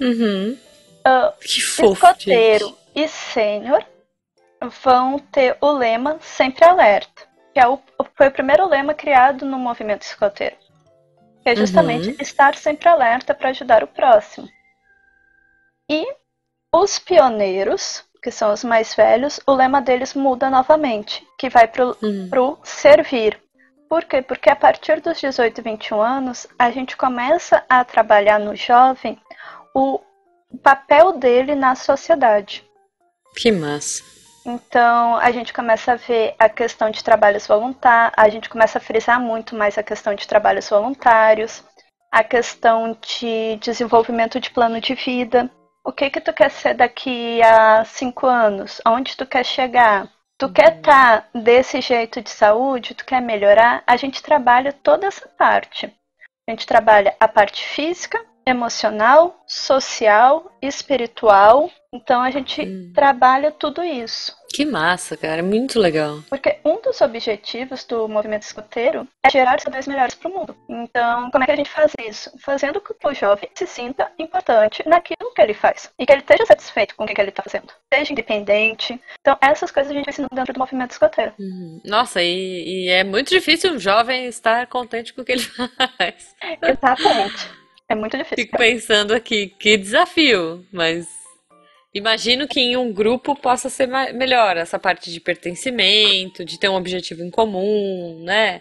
Uhum. 0.00 0.58
Uh, 1.06 1.32
que 1.40 1.60
fofo, 1.60 1.92
escoteiro 1.92 2.66
gente. 2.66 2.83
E 2.94 3.08
sênior 3.08 3.84
vão 4.82 5.18
ter 5.18 5.56
o 5.60 5.72
lema 5.72 6.18
sempre 6.20 6.64
alerta, 6.64 7.22
que 7.52 7.60
é 7.60 7.68
o, 7.68 7.78
foi 8.14 8.28
o 8.28 8.32
primeiro 8.32 8.66
lema 8.66 8.94
criado 8.94 9.44
no 9.44 9.58
movimento 9.58 10.02
escoteiro. 10.02 10.56
Que 11.42 11.50
é 11.50 11.56
justamente 11.56 12.08
uhum. 12.08 12.16
estar 12.20 12.54
sempre 12.54 12.88
alerta 12.88 13.34
para 13.34 13.50
ajudar 13.50 13.84
o 13.84 13.88
próximo. 13.88 14.48
E 15.90 16.06
os 16.72 16.98
pioneiros, 16.98 18.04
que 18.22 18.30
são 18.30 18.52
os 18.52 18.64
mais 18.64 18.94
velhos, 18.94 19.38
o 19.46 19.52
lema 19.52 19.82
deles 19.82 20.14
muda 20.14 20.48
novamente, 20.48 21.26
que 21.38 21.50
vai 21.50 21.68
para 21.68 21.86
o 21.86 21.96
uhum. 22.02 22.56
servir. 22.62 23.38
Por 23.88 24.04
quê? 24.04 24.22
Porque 24.22 24.48
a 24.48 24.56
partir 24.56 25.00
dos 25.00 25.20
18 25.20 25.58
e 25.58 25.62
21 25.62 26.00
anos, 26.00 26.46
a 26.58 26.70
gente 26.70 26.96
começa 26.96 27.62
a 27.68 27.84
trabalhar 27.84 28.40
no 28.40 28.56
jovem 28.56 29.20
o 29.74 30.00
papel 30.62 31.12
dele 31.18 31.54
na 31.54 31.74
sociedade. 31.74 32.64
Que 33.36 33.50
massa. 33.50 34.02
Então, 34.46 35.16
a 35.16 35.30
gente 35.30 35.52
começa 35.52 35.92
a 35.92 35.96
ver 35.96 36.34
a 36.38 36.48
questão 36.48 36.90
de 36.90 37.02
trabalhos 37.02 37.46
voluntários, 37.46 38.14
a 38.16 38.28
gente 38.28 38.48
começa 38.48 38.78
a 38.78 38.80
frisar 38.80 39.18
muito 39.18 39.56
mais 39.56 39.78
a 39.78 39.82
questão 39.82 40.14
de 40.14 40.28
trabalhos 40.28 40.68
voluntários, 40.68 41.64
a 42.12 42.22
questão 42.22 42.96
de 43.00 43.56
desenvolvimento 43.56 44.38
de 44.38 44.50
plano 44.50 44.80
de 44.80 44.94
vida. 44.94 45.50
O 45.82 45.92
que 45.92 46.10
que 46.10 46.20
tu 46.20 46.32
quer 46.32 46.50
ser 46.50 46.74
daqui 46.74 47.42
a 47.42 47.84
cinco 47.84 48.26
anos? 48.26 48.80
Aonde 48.84 49.16
tu 49.16 49.26
quer 49.26 49.44
chegar? 49.44 50.08
Tu 50.38 50.52
quer 50.52 50.76
estar 50.76 51.22
tá 51.22 51.28
desse 51.34 51.80
jeito 51.80 52.20
de 52.20 52.30
saúde? 52.30 52.94
Tu 52.94 53.04
quer 53.04 53.20
melhorar? 53.20 53.82
A 53.86 53.96
gente 53.96 54.22
trabalha 54.22 54.72
toda 54.72 55.06
essa 55.06 55.28
parte. 55.28 55.86
A 56.46 56.50
gente 56.50 56.66
trabalha 56.66 57.16
a 57.18 57.26
parte 57.26 57.64
física, 57.64 58.22
emocional, 58.46 59.42
social, 59.46 60.52
espiritual. 60.60 61.70
Então 61.94 62.20
a 62.20 62.30
gente 62.30 62.60
hum. 62.60 62.90
trabalha 62.92 63.52
tudo 63.52 63.82
isso. 63.84 64.36
Que 64.52 64.64
massa, 64.64 65.16
cara, 65.16 65.42
muito 65.42 65.80
legal. 65.80 66.22
Porque 66.28 66.58
um 66.64 66.80
dos 66.80 67.00
objetivos 67.00 67.84
do 67.84 68.08
movimento 68.08 68.42
escoteiro 68.42 69.06
é 69.24 69.30
gerar 69.30 69.58
cidadãos 69.58 69.86
melhores 69.86 70.14
para 70.14 70.30
o 70.30 70.32
mundo. 70.32 70.56
Então, 70.68 71.30
como 71.30 71.42
é 71.42 71.46
que 71.46 71.52
a 71.52 71.56
gente 71.56 71.70
faz 71.70 71.92
isso? 72.00 72.30
Fazendo 72.38 72.80
com 72.80 72.94
que 72.94 73.06
o 73.08 73.14
jovem 73.14 73.48
se 73.52 73.66
sinta 73.66 74.12
importante 74.16 74.82
naquilo 74.86 75.32
que 75.34 75.42
ele 75.42 75.54
faz 75.54 75.90
e 75.98 76.06
que 76.06 76.12
ele 76.12 76.20
esteja 76.20 76.46
satisfeito 76.46 76.94
com 76.94 77.02
o 77.04 77.06
que 77.06 77.20
ele 77.20 77.30
está 77.30 77.42
fazendo, 77.42 77.72
seja 77.92 78.12
independente. 78.12 79.00
Então, 79.20 79.36
essas 79.40 79.72
coisas 79.72 79.90
a 79.90 79.94
gente 79.94 80.04
vai 80.04 80.12
ensinando 80.12 80.34
dentro 80.34 80.52
do 80.52 80.58
movimento 80.58 80.92
escoteiro. 80.92 81.32
Uhum. 81.38 81.80
Nossa, 81.84 82.22
e, 82.22 82.86
e 82.86 82.88
é 82.90 83.02
muito 83.02 83.30
difícil 83.30 83.72
um 83.72 83.78
jovem 83.78 84.26
estar 84.26 84.68
contente 84.68 85.12
com 85.12 85.22
o 85.22 85.24
que 85.24 85.32
ele 85.32 85.42
faz. 85.98 86.34
Exatamente. 86.62 87.50
É 87.88 87.94
muito 87.94 88.16
difícil. 88.16 88.44
Fico 88.44 88.56
pensando 88.56 89.12
aqui, 89.12 89.48
que 89.48 89.76
desafio, 89.76 90.64
mas 90.72 91.23
imagino 91.94 92.48
que 92.48 92.60
em 92.60 92.76
um 92.76 92.92
grupo 92.92 93.34
possa 93.36 93.70
ser 93.70 93.86
melhor 94.12 94.56
essa 94.56 94.78
parte 94.78 95.12
de 95.12 95.20
pertencimento, 95.20 96.44
de 96.44 96.58
ter 96.58 96.68
um 96.68 96.74
objetivo 96.74 97.22
em 97.22 97.30
comum, 97.30 98.22
né? 98.24 98.60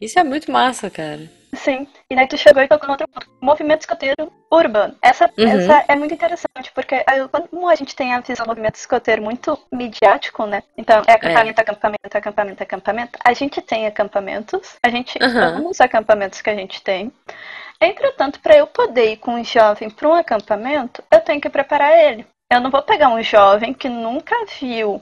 Isso 0.00 0.18
é 0.18 0.24
muito 0.24 0.50
massa, 0.50 0.88
cara. 0.88 1.30
Sim, 1.52 1.86
e 2.08 2.14
daí 2.14 2.28
tu 2.28 2.38
chegou 2.38 2.62
e 2.62 2.68
tocou 2.68 2.86
no 2.86 2.92
outro 2.92 3.08
ponto. 3.08 3.26
Movimento 3.40 3.80
escoteiro 3.80 4.32
urbano. 4.50 4.96
Essa, 5.02 5.28
uhum. 5.36 5.48
essa 5.48 5.84
é 5.88 5.96
muito 5.96 6.14
interessante, 6.14 6.70
porque 6.72 7.04
como 7.50 7.68
a 7.68 7.74
gente 7.74 7.94
tem 7.94 8.14
a 8.14 8.20
visão 8.20 8.46
do 8.46 8.50
movimento 8.50 8.76
escoteiro 8.76 9.20
muito 9.20 9.58
midiático, 9.72 10.46
né? 10.46 10.62
Então, 10.78 11.02
é 11.06 11.12
acampamento, 11.12 11.58
é. 11.58 11.62
acampamento, 11.62 12.16
acampamento, 12.16 12.62
acampamento. 12.62 13.18
A 13.24 13.32
gente 13.32 13.60
tem 13.60 13.86
acampamentos, 13.86 14.76
a 14.82 14.88
gente 14.88 15.18
uhum. 15.20 15.38
ama 15.38 15.68
os 15.68 15.80
acampamentos 15.80 16.40
que 16.40 16.50
a 16.50 16.54
gente 16.54 16.80
tem. 16.82 17.12
Entretanto, 17.80 18.40
para 18.40 18.56
eu 18.56 18.66
poder 18.66 19.12
ir 19.12 19.16
com 19.16 19.32
um 19.32 19.44
jovem 19.44 19.90
para 19.90 20.08
um 20.08 20.14
acampamento, 20.14 21.02
eu 21.10 21.20
tenho 21.20 21.40
que 21.40 21.48
preparar 21.48 21.98
ele. 21.98 22.26
Eu 22.50 22.60
não 22.60 22.70
vou 22.70 22.82
pegar 22.82 23.08
um 23.08 23.22
jovem 23.22 23.72
que 23.72 23.88
nunca 23.88 24.34
viu 24.60 25.00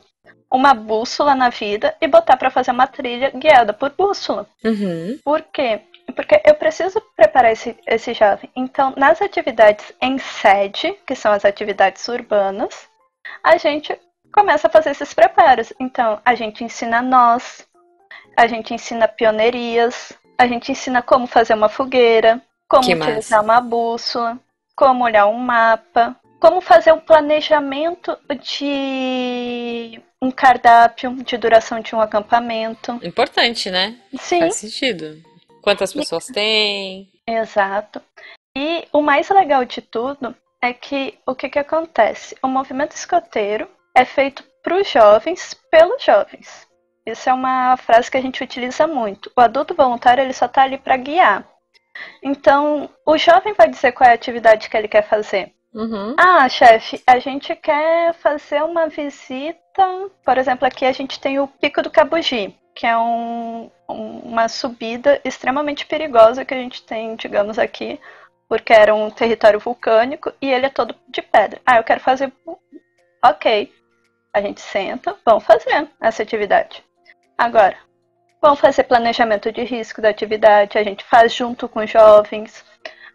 uma 0.50 0.74
bússola 0.74 1.34
na 1.34 1.48
vida 1.48 1.94
e 2.00 2.06
botar 2.06 2.36
para 2.36 2.50
fazer 2.50 2.70
uma 2.70 2.86
trilha 2.86 3.30
guiada 3.30 3.72
por 3.72 3.90
bússola. 3.90 4.46
Uhum. 4.64 5.18
Por 5.24 5.42
quê? 5.42 5.80
Porque 6.14 6.40
eu 6.44 6.54
preciso 6.54 7.00
preparar 7.16 7.52
esse, 7.52 7.76
esse 7.86 8.12
jovem. 8.14 8.50
Então, 8.54 8.92
nas 8.96 9.20
atividades 9.20 9.92
em 10.00 10.18
sede, 10.18 10.94
que 11.06 11.14
são 11.14 11.32
as 11.32 11.44
atividades 11.44 12.06
urbanas, 12.08 12.88
a 13.42 13.56
gente 13.56 13.98
começa 14.32 14.68
a 14.68 14.70
fazer 14.70 14.90
esses 14.90 15.12
preparos. 15.12 15.72
Então, 15.78 16.20
a 16.24 16.34
gente 16.34 16.64
ensina 16.64 17.02
nós, 17.02 17.66
a 18.36 18.46
gente 18.46 18.72
ensina 18.72 19.08
pioneirias, 19.08 20.12
a 20.38 20.46
gente 20.46 20.72
ensina 20.72 21.02
como 21.02 21.26
fazer 21.26 21.54
uma 21.54 21.68
fogueira, 21.68 22.40
como 22.68 22.84
que 22.84 22.94
utilizar 22.94 23.42
massa. 23.42 23.60
uma 23.60 23.60
bússola, 23.60 24.38
como 24.74 25.04
olhar 25.04 25.26
um 25.26 25.38
mapa, 25.38 26.16
como 26.40 26.60
fazer 26.60 26.92
um 26.92 27.00
planejamento 27.00 28.16
de 28.40 30.00
um 30.20 30.30
cardápio 30.30 31.12
de 31.22 31.36
duração 31.36 31.80
de 31.80 31.94
um 31.94 32.00
acampamento. 32.00 32.98
Importante, 33.02 33.70
né? 33.70 33.98
Sim. 34.18 34.40
Faz 34.40 34.56
sentido. 34.56 35.22
Quantas 35.62 35.92
pessoas 35.92 36.28
e... 36.28 36.32
têm? 36.32 37.08
Exato. 37.26 38.00
E 38.56 38.86
o 38.92 39.02
mais 39.02 39.28
legal 39.28 39.64
de 39.64 39.80
tudo 39.80 40.34
é 40.62 40.72
que 40.72 41.18
o 41.26 41.34
que, 41.34 41.48
que 41.48 41.58
acontece? 41.58 42.36
O 42.42 42.48
movimento 42.48 42.92
escoteiro 42.92 43.68
é 43.94 44.04
feito 44.04 44.44
para 44.62 44.76
os 44.76 44.88
jovens, 44.88 45.54
pelos 45.70 46.02
jovens. 46.02 46.66
Isso 47.06 47.30
é 47.30 47.32
uma 47.32 47.76
frase 47.76 48.10
que 48.10 48.16
a 48.16 48.20
gente 48.20 48.42
utiliza 48.42 48.86
muito. 48.86 49.30
O 49.36 49.40
adulto 49.40 49.74
voluntário 49.74 50.22
ele 50.22 50.32
só 50.32 50.46
está 50.46 50.62
ali 50.62 50.78
para 50.78 50.96
guiar. 50.96 51.48
Então, 52.22 52.90
o 53.06 53.16
jovem 53.16 53.54
vai 53.54 53.68
dizer 53.68 53.92
qual 53.92 54.08
é 54.08 54.12
a 54.12 54.14
atividade 54.14 54.68
que 54.68 54.76
ele 54.76 54.88
quer 54.88 55.06
fazer. 55.08 55.52
Uhum. 55.78 56.16
Ah, 56.18 56.48
chefe, 56.48 57.00
a 57.06 57.18
gente 57.18 57.54
quer 57.54 58.12
fazer 58.14 58.62
uma 58.64 58.88
visita. 58.88 60.10
Por 60.24 60.36
exemplo, 60.36 60.66
aqui 60.66 60.84
a 60.84 60.92
gente 60.92 61.20
tem 61.20 61.38
o 61.38 61.46
Pico 61.46 61.82
do 61.82 61.90
Cabugi, 61.90 62.54
que 62.74 62.86
é 62.86 62.96
um, 62.98 63.70
uma 63.88 64.48
subida 64.48 65.20
extremamente 65.24 65.86
perigosa 65.86 66.44
que 66.44 66.52
a 66.52 66.56
gente 66.56 66.82
tem, 66.82 67.14
digamos, 67.14 67.58
aqui, 67.58 68.00
porque 68.48 68.72
era 68.72 68.94
um 68.94 69.08
território 69.08 69.60
vulcânico 69.60 70.32
e 70.42 70.50
ele 70.50 70.66
é 70.66 70.70
todo 70.70 70.94
de 71.08 71.22
pedra. 71.22 71.60
Ah, 71.64 71.76
eu 71.76 71.84
quero 71.84 72.00
fazer. 72.00 72.32
Ok. 73.24 73.72
A 74.34 74.40
gente 74.42 74.60
senta, 74.60 75.16
vamos 75.24 75.44
fazer 75.44 75.88
essa 76.00 76.22
atividade. 76.22 76.84
Agora, 77.36 77.76
Vamos 78.40 78.60
fazer 78.60 78.84
planejamento 78.84 79.50
de 79.50 79.64
risco 79.64 80.00
da 80.00 80.10
atividade, 80.10 80.78
a 80.78 80.82
gente 80.84 81.04
faz 81.04 81.32
junto 81.32 81.68
com 81.68 81.84
jovens, 81.84 82.64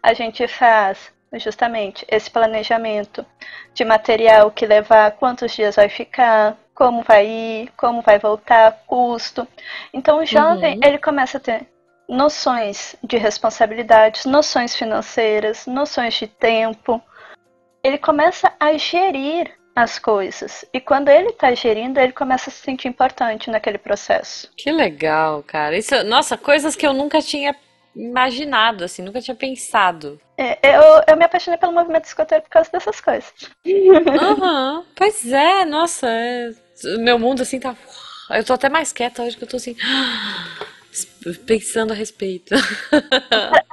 a 0.02 0.12
gente 0.12 0.46
faz 0.46 1.10
justamente 1.38 2.04
esse 2.08 2.30
planejamento 2.30 3.24
de 3.72 3.84
material 3.84 4.50
que 4.50 4.66
levar, 4.66 5.12
quantos 5.12 5.52
dias 5.52 5.76
vai 5.76 5.88
ficar, 5.88 6.56
como 6.74 7.02
vai 7.02 7.26
ir, 7.26 7.72
como 7.76 8.02
vai 8.02 8.18
voltar, 8.18 8.82
custo. 8.86 9.46
Então 9.92 10.18
o 10.18 10.26
jovem, 10.26 10.74
uhum. 10.74 10.80
ele 10.82 10.98
começa 10.98 11.38
a 11.38 11.40
ter 11.40 11.66
noções 12.08 12.96
de 13.02 13.16
responsabilidades, 13.16 14.24
noções 14.24 14.76
financeiras, 14.76 15.66
noções 15.66 16.14
de 16.14 16.26
tempo. 16.26 17.00
Ele 17.82 17.98
começa 17.98 18.52
a 18.58 18.76
gerir 18.76 19.52
as 19.74 19.98
coisas. 19.98 20.64
E 20.72 20.80
quando 20.80 21.08
ele 21.08 21.32
tá 21.32 21.52
gerindo, 21.54 21.98
ele 21.98 22.12
começa 22.12 22.48
a 22.48 22.52
se 22.52 22.60
sentir 22.60 22.88
importante 22.88 23.50
naquele 23.50 23.78
processo. 23.78 24.48
Que 24.56 24.70
legal, 24.70 25.42
cara. 25.42 25.76
Isso, 25.76 26.04
nossa, 26.04 26.36
coisas 26.36 26.76
que 26.76 26.86
eu 26.86 26.92
nunca 26.92 27.20
tinha 27.20 27.54
imaginado, 27.94 28.84
assim, 28.84 29.02
nunca 29.02 29.20
tinha 29.20 29.34
pensado. 29.34 30.20
É, 30.36 30.76
eu, 30.76 31.02
eu 31.06 31.16
me 31.16 31.24
apaixonei 31.24 31.58
pelo 31.58 31.72
movimento 31.72 32.04
escoteiro 32.04 32.42
por 32.42 32.50
causa 32.50 32.70
dessas 32.70 33.00
coisas. 33.00 33.32
Uhum, 33.64 34.84
pois 34.94 35.30
é, 35.30 35.64
nossa, 35.64 36.08
é, 36.08 36.50
meu 36.98 37.18
mundo 37.18 37.42
assim 37.42 37.60
tá. 37.60 37.76
Eu 38.30 38.44
tô 38.44 38.54
até 38.54 38.68
mais 38.68 38.92
quieta 38.92 39.22
hoje 39.22 39.36
que 39.36 39.44
eu 39.44 39.48
tô 39.48 39.56
assim. 39.56 39.76
Pensando 41.46 41.92
a 41.92 41.96
respeito. 41.96 42.54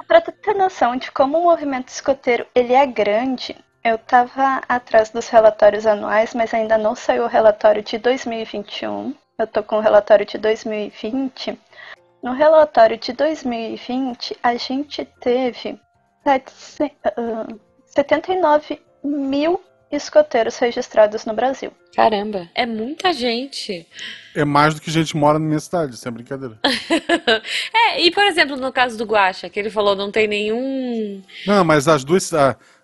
pra, 0.06 0.20
pra 0.20 0.20
ter 0.20 0.54
noção 0.54 0.96
de 0.96 1.10
como 1.12 1.38
o 1.38 1.42
movimento 1.44 1.88
escoteiro 1.88 2.46
ele 2.54 2.72
é 2.72 2.84
grande, 2.84 3.56
eu 3.84 3.96
estava 3.96 4.62
atrás 4.68 5.10
dos 5.10 5.28
relatórios 5.28 5.86
anuais, 5.86 6.34
mas 6.34 6.54
ainda 6.54 6.78
não 6.78 6.94
saiu 6.94 7.24
o 7.24 7.28
relatório 7.28 7.82
de 7.82 7.98
2021. 7.98 9.14
Eu 9.38 9.46
tô 9.46 9.62
com 9.62 9.76
o 9.76 9.80
relatório 9.80 10.24
de 10.24 10.38
2020. 10.38 11.58
No 12.22 12.32
relatório 12.32 12.96
de 12.96 13.12
2020, 13.12 14.36
a 14.42 14.54
gente 14.56 15.04
teve 15.20 15.78
79 17.86 18.80
mil 19.02 19.60
escoteiros 19.90 20.56
registrados 20.58 21.26
no 21.26 21.34
Brasil. 21.34 21.72
Caramba, 21.94 22.48
é 22.54 22.64
muita 22.64 23.12
gente. 23.12 23.86
É 24.34 24.44
mais 24.44 24.74
do 24.74 24.80
que 24.80 24.90
gente 24.90 25.16
mora 25.16 25.38
na 25.38 25.44
minha 25.44 25.60
cidade, 25.60 25.96
sem 25.96 26.12
brincadeira. 26.12 26.58
é, 27.74 28.00
e 28.00 28.10
por 28.10 28.22
exemplo, 28.24 28.56
no 28.56 28.72
caso 28.72 28.96
do 28.96 29.04
Guaxa, 29.04 29.50
que 29.50 29.58
ele 29.58 29.68
falou 29.68 29.94
não 29.96 30.10
tem 30.10 30.26
nenhum. 30.28 31.22
Não, 31.46 31.64
mas 31.64 31.88
as 31.88 32.04
duas, 32.04 32.32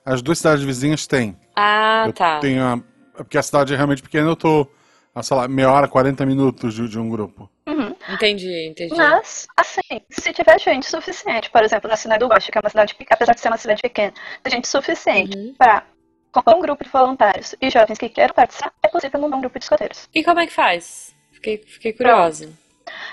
as 0.05 0.21
duas 0.21 0.39
cidades 0.39 0.65
vizinhas 0.65 1.07
têm. 1.07 1.37
Ah, 1.57 2.05
eu 2.07 2.13
tá. 2.13 2.41
Tenho 2.41 2.63
a, 2.63 2.81
porque 3.17 3.39
a 3.39 3.43
cidade 3.43 3.73
é 3.73 3.77
realmente 3.77 4.03
pequena, 4.03 4.29
eu 4.29 4.37
tô 4.37 4.67
a, 5.15 5.23
sei 5.23 5.37
lá, 5.37 5.49
meia 5.49 5.73
hora, 5.73 5.89
40 5.89 6.25
minutos 6.27 6.75
de, 6.75 6.89
de 6.89 6.99
um 6.99 7.09
grupo. 7.09 7.51
Uhum. 7.67 7.88
Entendi, 8.09 8.69
entendi. 8.69 8.95
Mas, 8.95 9.47
assim, 9.57 10.01
se 10.11 10.33
tiver 10.33 10.59
gente 10.59 10.87
suficiente, 10.87 11.51
por 11.51 11.63
exemplo, 11.63 11.89
na 11.91 11.97
cidade 11.97 12.21
do 12.21 12.29
Guaxa, 12.29 12.51
que 12.51 12.59
é 12.59 12.61
uma 12.61 12.71
cidade, 12.71 12.97
apesar 13.11 13.35
de 13.35 13.41
ser 13.41 13.49
uma 13.49 13.59
cidade 13.59 13.83
pequena, 13.83 14.13
tem 14.43 14.53
gente 14.53 14.69
suficiente 14.69 15.37
uhum. 15.37 15.55
para 15.57 15.85
compor 16.33 16.55
um 16.55 16.61
grupo 16.61 16.85
de 16.85 16.91
voluntários 16.91 17.55
e 17.61 17.71
jovens 17.71 17.99
que 17.99 18.09
queiram 18.09 18.35
participar, 18.35 18.73
é 18.83 18.89
possível 18.89 19.21
montar 19.21 19.37
um 19.37 19.41
grupo 19.41 19.59
de 19.59 19.65
escoteiros. 19.65 20.09
E 20.15 20.25
como 20.25 20.41
é 20.41 20.47
que 20.47 20.53
faz? 20.53 21.15
Fiquei, 21.33 21.59
fiquei 21.59 21.93
curiosa. 21.93 22.47
Pronto. 22.47 22.69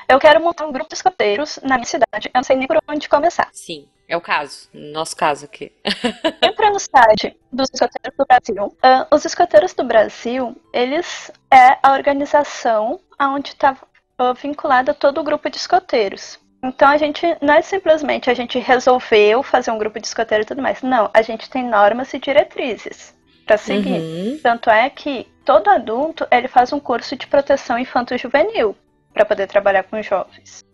Eu 0.08 0.20
quero 0.20 0.42
montar 0.42 0.66
um 0.66 0.72
grupo 0.72 0.90
de 0.90 0.96
escoteiros 0.96 1.60
na 1.62 1.76
minha 1.76 1.86
cidade. 1.86 2.28
Eu 2.28 2.32
não 2.36 2.44
sei 2.44 2.56
nem 2.56 2.68
por 2.68 2.78
onde 2.88 3.10
começar. 3.10 3.50
Sim, 3.52 3.88
é 4.08 4.16
o 4.16 4.22
caso. 4.22 4.70
Nosso 4.74 5.16
caso 5.16 5.46
aqui. 5.46 5.72
Entra 6.42 6.70
no 6.70 6.80
site 6.80 7.38
dos 7.52 7.70
escoteiros 7.74 8.18
do 8.18 8.26
Brasil. 8.26 8.66
Uh, 8.66 9.16
os 9.16 9.26
escoteiros 9.26 9.74
do 9.74 9.84
Brasil, 9.84 10.56
eles 10.74 11.32
é 11.52 11.78
a 11.84 11.94
organização 11.94 13.00
onde 13.20 13.50
está 13.50 13.78
vinculada 14.36 14.94
todo 14.94 15.20
o 15.20 15.24
grupo 15.24 15.50
de 15.50 15.58
escoteiros. 15.58 16.40
Então 16.64 16.88
a 16.88 16.98
gente 16.98 17.26
não 17.42 17.54
é 17.54 17.62
simplesmente 17.62 18.30
a 18.30 18.34
gente 18.34 18.58
resolveu 18.58 19.44
fazer 19.44 19.72
um 19.72 19.78
grupo 19.78 20.00
de 20.00 20.08
escoteiro 20.08 20.44
e 20.44 20.48
tudo 20.48 20.62
mais. 20.62 20.82
Não, 20.82 21.10
a 21.14 21.22
gente 21.22 21.50
tem 21.50 21.64
normas 21.64 22.14
e 22.14 22.20
diretrizes 22.20 23.14
para 23.46 23.58
seguir. 23.58 24.00
Uhum. 24.00 24.40
Tanto 24.42 24.70
é 24.70 24.90
que 24.90 25.28
todo 25.46 25.70
adulto 25.70 26.26
ele 26.32 26.48
faz 26.48 26.74
um 26.74 26.80
curso 26.80 27.16
de 27.16 27.28
proteção 27.28 27.78
infanto-juvenil 27.78 28.76
para 29.14 29.26
poder 29.26 29.48
trabalhar 29.48 29.84
com 29.84 30.02
jovens. 30.02 30.66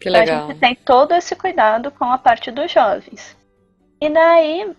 Que 0.00 0.08
legal. 0.08 0.24
Então, 0.24 0.44
a 0.44 0.48
gente 0.48 0.60
tem 0.60 0.74
todo 0.74 1.14
esse 1.14 1.34
cuidado 1.34 1.90
com 1.90 2.04
a 2.04 2.18
parte 2.18 2.50
dos 2.50 2.70
jovens. 2.70 3.36
E 4.00 4.08
daí 4.08 4.72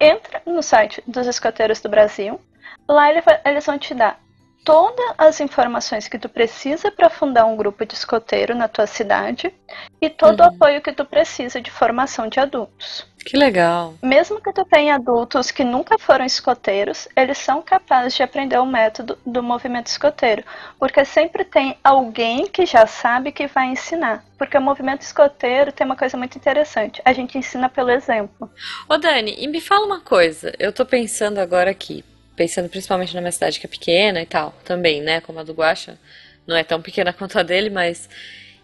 entra 0.00 0.42
no 0.44 0.62
site 0.62 1.02
dos 1.06 1.26
escoteiros 1.26 1.80
do 1.80 1.88
Brasil. 1.88 2.40
Lá 2.88 3.08
eles 3.44 3.66
vão 3.66 3.78
te 3.78 3.94
dar 3.94 4.20
todas 4.64 5.14
as 5.18 5.40
informações 5.40 6.08
que 6.08 6.18
tu 6.18 6.28
precisa 6.28 6.90
para 6.90 7.10
fundar 7.10 7.44
um 7.44 7.56
grupo 7.56 7.84
de 7.84 7.94
escoteiro 7.94 8.54
na 8.54 8.66
tua 8.66 8.86
cidade 8.86 9.52
e 10.00 10.08
todo 10.08 10.40
uhum. 10.40 10.46
o 10.46 10.48
apoio 10.48 10.80
que 10.80 10.92
tu 10.92 11.04
precisa 11.04 11.60
de 11.60 11.70
formação 11.70 12.28
de 12.28 12.40
adultos. 12.40 13.06
Que 13.24 13.36
legal. 13.36 13.94
Mesmo 14.02 14.40
que 14.40 14.52
tu 14.52 14.64
tenha 14.64 14.96
adultos 14.96 15.50
que 15.50 15.64
nunca 15.64 15.98
foram 15.98 16.24
escoteiros, 16.24 17.08
eles 17.16 17.38
são 17.38 17.62
capazes 17.62 18.14
de 18.14 18.22
aprender 18.22 18.58
o 18.58 18.66
método 18.66 19.18
do 19.24 19.42
movimento 19.42 19.86
escoteiro, 19.86 20.44
porque 20.78 21.04
sempre 21.04 21.44
tem 21.44 21.76
alguém 21.82 22.46
que 22.46 22.66
já 22.66 22.86
sabe 22.86 23.32
que 23.32 23.46
vai 23.46 23.68
ensinar. 23.68 24.24
Porque 24.36 24.58
o 24.58 24.62
movimento 24.62 25.02
escoteiro 25.02 25.72
tem 25.72 25.86
uma 25.86 25.96
coisa 25.96 26.18
muito 26.18 26.36
interessante, 26.36 27.00
a 27.04 27.12
gente 27.12 27.38
ensina 27.38 27.68
pelo 27.68 27.90
exemplo. 27.90 28.50
Ô 28.88 28.98
Dani, 28.98 29.34
e 29.38 29.46
me 29.46 29.60
fala 29.60 29.86
uma 29.86 30.00
coisa, 30.00 30.52
eu 30.58 30.72
tô 30.72 30.84
pensando 30.84 31.38
agora 31.38 31.70
aqui, 31.70 32.04
pensando 32.36 32.68
principalmente 32.68 33.14
na 33.14 33.20
minha 33.20 33.32
cidade 33.32 33.60
que 33.60 33.66
é 33.66 33.68
pequena 33.68 34.20
e 34.20 34.26
tal, 34.26 34.52
também, 34.64 35.00
né, 35.00 35.20
como 35.20 35.38
a 35.38 35.42
do 35.42 35.52
Guaxa, 35.52 35.98
não 36.46 36.56
é 36.56 36.64
tão 36.64 36.80
pequena 36.82 37.12
quanto 37.14 37.38
a 37.38 37.42
dele, 37.42 37.70
mas 37.70 38.08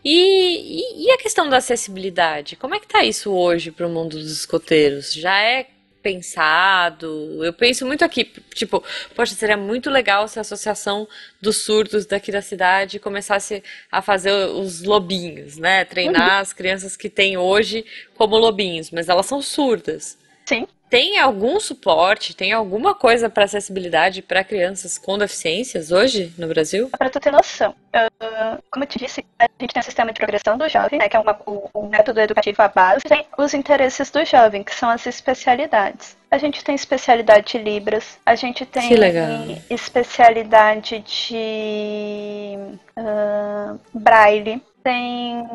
e, 0.05 0.11
e, 0.13 1.07
e 1.07 1.11
a 1.11 1.19
questão 1.19 1.49
da 1.49 1.59
acessibilidade? 1.59 2.57
Como 2.57 2.75
é 2.75 2.81
que 2.81 2.89
tá 2.89 3.05
isso 3.05 3.31
hoje 3.31 3.71
para 3.71 3.87
o 3.87 3.91
mundo 3.91 4.19
dos 4.19 4.33
escoteiros? 4.33 5.13
Já 5.13 5.39
é 5.43 5.67
pensado? 6.03 7.45
Eu 7.45 7.53
penso 7.53 7.87
muito 7.87 8.03
aqui, 8.03 8.25
tipo, 8.55 8.83
poxa, 9.15 9.35
seria 9.35 9.57
muito 9.57 9.91
legal 9.91 10.27
se 10.27 10.39
a 10.39 10.43
associação 10.43 11.07
dos 11.41 11.65
surdos 11.65 12.07
daqui 12.07 12.33
da 12.33 12.41
cidade 12.41 12.99
começasse 12.99 13.63
a 13.93 14.01
fazer 14.01 14.33
os 14.33 14.83
lobinhos, 14.83 15.59
né? 15.59 15.85
Treinar 15.85 16.41
as 16.41 16.55
crianças 16.55 16.97
que 16.97 17.11
tem 17.11 17.37
hoje 17.37 17.85
como 18.15 18.39
lobinhos, 18.39 18.91
mas 18.91 19.11
elas 19.11 19.27
são 19.27 19.43
surdas. 19.43 20.19
Sim. 20.47 20.67
Tem 20.91 21.21
algum 21.21 21.61
suporte, 21.61 22.35
tem 22.35 22.53
alguma 22.53 22.97
coisa 22.97 23.31
para 23.31 23.45
acessibilidade 23.45 24.23
para 24.23 24.43
crianças 24.43 24.99
com 24.99 25.17
deficiências 25.17 25.93
hoje 25.93 26.35
no 26.37 26.49
Brasil? 26.49 26.91
Para 26.99 27.09
tu 27.09 27.21
ter 27.21 27.31
noção, 27.31 27.71
uh, 27.71 28.61
como 28.69 28.83
eu 28.83 28.89
te 28.89 28.99
disse, 28.99 29.25
a 29.39 29.47
gente 29.61 29.73
tem 29.73 29.81
o 29.81 29.85
sistema 29.85 30.13
de 30.13 30.19
progressão 30.19 30.59
do 30.59 30.69
jovem, 30.69 30.99
né, 30.99 31.09
que 31.09 31.17
é 31.17 31.21
uma, 31.21 31.39
o, 31.47 31.71
o, 31.73 31.87
método 31.87 32.19
educativo 32.19 32.61
à 32.61 32.67
base, 32.67 33.05
tem 33.05 33.25
os 33.39 33.55
interesses 33.55 34.11
do 34.11 34.25
jovem, 34.25 34.65
que 34.65 34.75
são 34.75 34.91
as 34.91 35.07
especialidades. 35.07 36.17
A 36.29 36.39
gente 36.39 36.65
tem 36.65 36.75
especialidade 36.75 37.53
de 37.53 37.59
Libras, 37.59 38.19
a 38.27 38.35
gente 38.35 38.67
tem 38.67 39.63
especialidade 39.71 40.99
de 40.99 42.57
uh, 42.99 43.79
Braille, 43.95 44.61
tem 44.83 45.47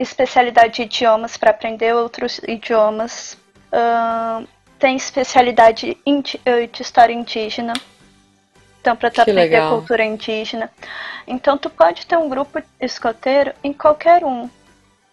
especialidade 0.00 0.76
de 0.76 0.82
idiomas 0.82 1.36
para 1.36 1.50
aprender 1.50 1.94
outros 1.94 2.40
idiomas. 2.48 3.36
Uh, 3.72 4.46
tem 4.78 4.96
especialidade 4.96 5.96
de 6.04 6.82
história 6.82 7.12
indígena. 7.12 7.74
Então, 8.80 8.96
para 8.96 9.10
tu 9.10 9.20
aprender 9.20 9.40
legal. 9.40 9.78
cultura 9.78 10.04
indígena. 10.04 10.70
Então, 11.26 11.58
tu 11.58 11.68
pode 11.68 12.06
ter 12.06 12.16
um 12.16 12.28
grupo 12.28 12.62
escoteiro 12.80 13.52
em 13.62 13.72
qualquer 13.72 14.24
um. 14.24 14.48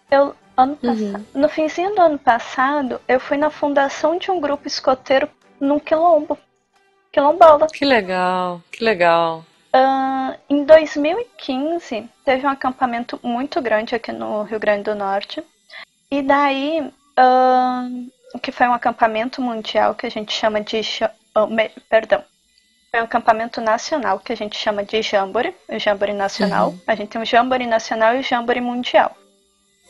Eu, 0.10 0.34
ano 0.56 0.78
uhum. 0.82 1.26
no 1.34 1.50
finzinho 1.50 1.94
do 1.94 2.02
ano 2.02 2.18
passado, 2.18 3.02
eu 3.08 3.20
fui 3.20 3.36
na 3.36 3.50
fundação 3.50 4.18
de 4.18 4.32
um 4.32 4.40
grupo 4.40 4.68
escoteiro 4.68 5.30
num 5.60 5.80
quilombo. 5.80 6.38
Quilombola. 7.12 7.68
Que 7.68 7.84
legal, 7.84 8.62
que 8.72 8.84
legal. 8.84 9.46
Uh, 9.76 10.38
em 10.50 10.64
2015, 10.64 12.10
teve 12.24 12.48
um 12.48 12.50
acampamento 12.50 13.20
muito 13.22 13.62
grande 13.62 13.94
aqui 13.96 14.12
no 14.12 14.44
Rio 14.44 14.60
Grande 14.60 14.84
do 14.84 14.96
Norte. 14.96 15.44
E 16.10 16.22
daí, 16.22 16.82
uh, 17.20 18.12
que 18.42 18.52
foi 18.52 18.68
um 18.68 18.74
acampamento 18.74 19.42
mundial 19.42 19.96
que 19.96 20.06
a 20.06 20.12
gente 20.12 20.34
chama 20.34 20.62
de. 20.62 20.82
Oh, 21.36 21.48
perdão. 21.90 22.24
Foi 22.92 23.02
um 23.02 23.04
acampamento 23.04 23.62
nacional 23.62 24.20
que 24.20 24.32
a 24.32 24.36
gente 24.36 24.58
chama 24.58 24.84
de 24.84 25.02
Jamboree, 25.02 25.56
o 25.68 25.78
Jamboree 25.78 26.14
Nacional. 26.14 26.70
Uhum. 26.70 26.80
A 26.88 26.96
gente 26.96 27.10
tem 27.10 27.22
o 27.22 27.26
Jamboree 27.26 27.68
Nacional 27.68 28.16
e 28.16 28.20
o 28.20 28.24
Jamboree 28.24 28.62
Mundial. 28.62 29.16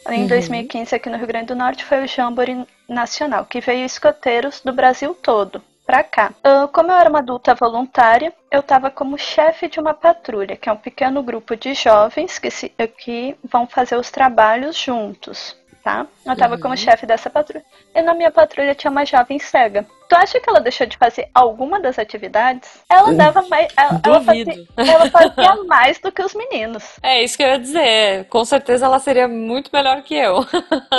Em 0.10 0.22
uhum. 0.22 0.28
2015, 0.28 0.96
aqui 0.96 1.10
no 1.10 1.18
Rio 1.18 1.28
Grande 1.28 1.48
do 1.48 1.56
Norte, 1.56 1.84
foi 1.84 2.04
o 2.04 2.08
Jamboree 2.08 2.66
Nacional, 2.88 3.46
que 3.46 3.60
veio 3.60 3.86
escoteiros 3.86 4.62
do 4.62 4.72
Brasil 4.72 5.14
todo 5.16 5.62
para 5.86 6.04
cá. 6.04 6.34
Uh, 6.40 6.68
como 6.70 6.92
eu 6.92 6.98
era 6.98 7.10
uma 7.10 7.20
adulta 7.20 7.56
voluntária, 7.56 8.34
eu 8.52 8.60
estava 8.60 8.90
como 8.90 9.18
chefe 9.18 9.68
de 9.68 9.80
uma 9.80 9.94
patrulha, 9.94 10.58
que 10.58 10.68
é 10.68 10.72
um 10.72 10.78
pequeno 10.78 11.24
grupo 11.24 11.56
de 11.56 11.74
jovens 11.74 12.40
que, 12.40 12.52
se, 12.52 12.70
que 12.98 13.36
vão 13.44 13.68
fazer 13.68 13.96
os 13.96 14.12
trabalhos 14.12 14.76
juntos 14.76 15.56
tá? 15.88 16.06
Eu 16.26 16.36
tava 16.36 16.56
uhum. 16.56 16.60
como 16.60 16.76
chefe 16.76 17.06
dessa 17.06 17.30
patrulha. 17.30 17.64
E 17.96 18.02
na 18.02 18.14
minha 18.14 18.30
patrulha 18.30 18.76
tinha 18.76 18.92
uma 18.92 19.06
jovem 19.06 19.40
cega. 19.40 19.86
Tu 20.10 20.16
acha 20.16 20.38
que 20.38 20.50
ela 20.50 20.60
deixou 20.60 20.86
de 20.86 20.98
fazer 20.98 21.30
alguma 21.34 21.80
das 21.80 21.98
atividades? 21.98 22.84
Ela 22.90 23.14
dava 23.14 23.42
mais. 23.44 23.72
Ela, 23.78 24.02
ela, 24.04 24.22
fazia, 24.22 24.66
ela, 24.76 25.10
fazia, 25.10 25.64
mais 25.64 25.98
do 26.00 26.12
que 26.12 26.22
os 26.22 26.36
meninos. 26.36 26.84
É 27.02 27.24
isso 27.24 27.38
que 27.38 27.44
eu 27.44 27.48
ia 27.48 27.60
dizer. 27.60 28.26
Com 28.26 28.44
certeza 28.44 28.86
ela 28.86 29.00
seria 29.00 29.30
muito 29.30 29.70
melhor 29.72 30.02
que 30.02 30.16
eu. 30.16 30.46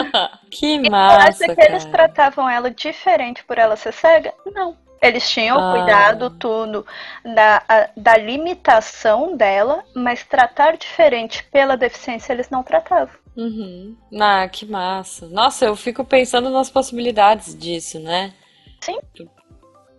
que 0.51 0.89
massa. 0.89 1.19
Tu 1.19 1.45
acha 1.45 1.55
que 1.55 1.63
eles 1.63 1.85
tratavam 1.85 2.49
ela 2.49 2.71
diferente 2.71 3.45
por 3.45 3.59
ela 3.59 3.77
ser 3.77 3.93
cega? 3.93 4.33
Não. 4.47 4.75
Eles 5.03 5.29
tinham 5.31 5.59
ah. 5.59 5.73
cuidado 5.75 6.31
tudo 6.31 6.87
da, 7.23 7.63
a, 7.69 7.89
da 7.95 8.17
limitação 8.17 9.37
dela, 9.37 9.85
mas 9.95 10.25
tratar 10.25 10.79
diferente 10.79 11.45
pela 11.45 11.77
deficiência 11.77 12.33
eles 12.33 12.49
não 12.49 12.63
tratavam. 12.63 13.15
Uhum. 13.39 13.97
Ah, 14.21 14.49
que 14.49 14.67
massa. 14.67 15.29
Nossa, 15.29 15.65
eu 15.67 15.77
fico 15.77 16.05
pensando 16.05 16.51
nas 16.51 16.69
possibilidades 16.69 17.57
disso, 17.57 18.01
né? 18.01 18.35
Sim. 18.81 18.99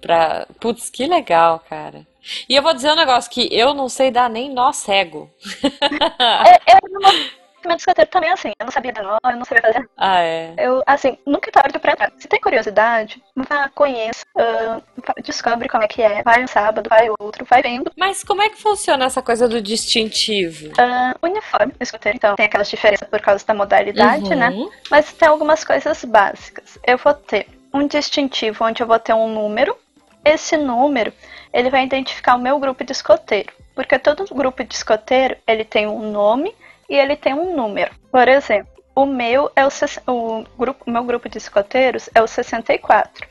Pra... 0.01 0.45
Putz, 0.59 0.89
que 0.89 1.07
legal, 1.07 1.59
cara. 1.69 2.05
E 2.49 2.55
eu 2.55 2.61
vou 2.61 2.73
dizer 2.73 2.91
um 2.91 2.97
negócio 2.97 3.31
que 3.31 3.47
eu 3.49 3.73
não 3.73 3.87
sei 3.87 4.11
dar 4.11 4.29
nem 4.29 4.53
nó 4.53 4.73
cego. 4.73 5.31
é, 5.63 6.73
é 6.73 6.79
uma... 6.83 7.38
Meu 7.65 7.75
escoteiro 7.75 8.09
também 8.09 8.29
é 8.29 8.33
assim, 8.33 8.49
eu 8.59 8.65
não 8.65 8.71
sabia 8.71 8.91
de 8.91 9.01
nome, 9.01 9.19
eu 9.23 9.35
não 9.35 9.45
sabia 9.45 9.61
fazer. 9.61 9.89
Ah, 9.97 10.21
é. 10.21 10.53
Eu, 10.57 10.83
assim, 10.85 11.17
nunca 11.25 11.49
é 11.49 11.51
tarde 11.51 11.79
pra 11.79 11.91
entrar. 11.91 12.11
Se 12.17 12.27
tem 12.27 12.39
curiosidade, 12.39 13.21
vá, 13.35 13.69
conheça, 13.69 14.25
uh, 14.35 15.21
descobre 15.23 15.67
como 15.67 15.83
é 15.83 15.87
que 15.87 16.01
é. 16.01 16.23
Vai 16.23 16.43
um 16.43 16.47
sábado, 16.47 16.89
vai 16.89 17.09
outro, 17.19 17.45
vai 17.45 17.61
vendo. 17.61 17.91
Mas 17.97 18.23
como 18.23 18.41
é 18.41 18.49
que 18.49 18.61
funciona 18.61 19.05
essa 19.05 19.21
coisa 19.21 19.47
do 19.47 19.61
distintivo? 19.61 20.69
Uh, 20.69 21.27
uniforme, 21.27 21.73
escoteiro, 21.79 22.17
então, 22.17 22.35
tem 22.35 22.45
aquelas 22.45 22.69
diferenças 22.69 23.07
por 23.07 23.21
causa 23.21 23.45
da 23.45 23.53
modalidade, 23.53 24.35
né? 24.35 24.49
uhum. 24.49 24.65
né? 24.65 24.71
Mas 24.89 25.11
tem 25.13 25.27
algumas 25.27 25.63
coisas 25.63 26.03
básicas. 26.05 26.77
Eu 26.85 26.97
vou 26.97 27.13
ter 27.13 27.47
um 27.73 27.87
distintivo 27.87 28.65
onde 28.65 28.81
eu 28.81 28.87
vou 28.87 28.99
ter 28.99 29.13
um 29.13 29.27
número. 29.27 29.75
Esse 30.23 30.57
número, 30.57 31.13
ele 31.53 31.69
vai 31.69 31.85
identificar 31.85 32.35
o 32.35 32.39
meu 32.39 32.59
grupo 32.59 32.83
de 32.83 32.91
escoteiro. 32.91 33.51
Porque 33.73 33.97
todo 33.97 34.25
grupo 34.33 34.63
de 34.63 34.75
escoteiro, 34.75 35.37
ele 35.47 35.63
tem 35.63 35.87
um 35.87 36.11
nome 36.11 36.53
e 36.89 36.95
ele 36.95 37.15
tem 37.15 37.33
um 37.33 37.55
número. 37.55 37.91
Por 38.11 38.27
exemplo, 38.27 38.71
o 38.95 39.05
meu 39.05 39.51
é 39.55 39.65
o, 39.65 39.69
o, 40.11 40.45
grupo, 40.57 40.83
o 40.85 40.91
meu 40.91 41.03
grupo 41.03 41.29
de 41.29 41.37
escoteiros 41.37 42.09
é 42.13 42.21
o 42.21 42.27
64. 42.27 43.27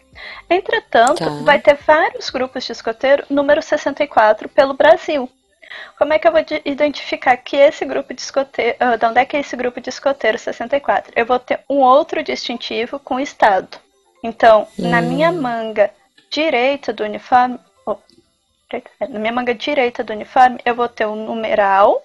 Entretanto, 0.49 1.25
tá. 1.25 1.31
vai 1.45 1.61
ter 1.61 1.75
vários 1.75 2.31
grupos 2.31 2.65
de 2.65 2.73
escoteiro 2.73 3.25
número 3.29 3.63
64 3.63 4.49
pelo 4.49 4.75
Brasil. 4.75 5.29
Como 5.99 6.13
é 6.13 6.19
que 6.19 6.27
eu 6.27 6.33
vou 6.33 6.41
identificar 6.65 7.37
que 7.37 7.57
esse 7.57 7.85
grupo 7.85 8.15
de 8.15 8.21
escoteiro, 8.21 8.77
uh, 8.81 8.97
de 8.97 9.05
onde 9.05 9.21
é 9.21 9.25
que 9.25 9.37
é 9.37 9.41
esse 9.41 9.57
grupo 9.57 9.81
de 9.81 9.91
escoteiro 9.91 10.39
64? 10.39 11.13
Eu 11.15 11.27
vou 11.27 11.39
ter 11.39 11.61
um 11.69 11.79
outro 11.79 12.23
distintivo 12.23 12.99
com 12.99 13.21
estado. 13.21 13.79
Então, 14.23 14.67
hum. 14.79 14.89
na 14.89 15.03
minha 15.03 15.31
manga 15.31 15.91
direita 16.31 16.93
do 16.93 17.05
uniforme, 17.05 17.59
na 19.01 19.19
minha 19.19 19.33
manga 19.33 19.55
direita 19.55 20.05
do 20.05 20.13
uniforme, 20.13 20.61
eu 20.65 20.75
vou 20.75 20.89
ter 20.89 21.07
o 21.07 21.17
numeral 21.17 22.03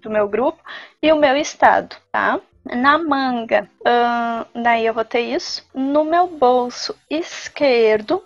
do 0.00 0.10
meu 0.10 0.28
grupo 0.28 0.58
e 1.02 1.12
o 1.12 1.16
meu 1.16 1.36
estado, 1.36 1.96
tá? 2.12 2.40
Na 2.64 2.98
manga, 2.98 3.68
uh, 3.80 4.62
daí 4.62 4.86
eu 4.86 4.94
vou 4.94 5.04
ter 5.04 5.20
isso. 5.20 5.66
No 5.74 6.04
meu 6.04 6.26
bolso 6.28 6.94
esquerdo 7.08 8.22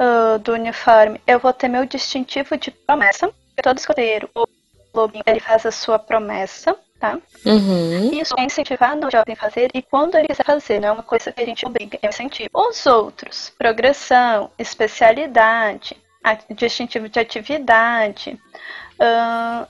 uh, 0.00 0.38
do 0.40 0.52
uniforme, 0.52 1.20
eu 1.26 1.38
vou 1.38 1.52
ter 1.52 1.68
meu 1.68 1.86
distintivo 1.86 2.56
de 2.56 2.70
promessa. 2.70 3.30
Todo 3.62 3.78
escoteiro, 3.78 4.28
o 4.34 4.46
lobinho, 4.94 5.24
ele 5.26 5.40
faz 5.40 5.64
a 5.64 5.70
sua 5.70 5.98
promessa, 5.98 6.76
tá? 6.98 7.18
Uhum. 7.46 8.10
Isso 8.12 8.34
é 8.36 8.42
incentivado 8.42 9.06
o 9.06 9.10
jovem 9.10 9.34
a 9.34 9.36
fazer 9.36 9.70
e 9.74 9.82
quando 9.82 10.16
ele 10.16 10.28
quiser 10.28 10.44
fazer, 10.44 10.80
não 10.80 10.88
é 10.88 10.92
uma 10.92 11.02
coisa 11.02 11.32
que 11.32 11.40
a 11.40 11.46
gente 11.46 11.66
obriga, 11.66 11.98
é 12.02 12.08
incentivo. 12.08 12.50
Os 12.52 12.84
outros, 12.86 13.52
progressão, 13.56 14.50
especialidade, 14.58 15.96
distintivo 16.50 17.08
de 17.08 17.18
atividade, 17.18 18.38
uh, 19.00 19.66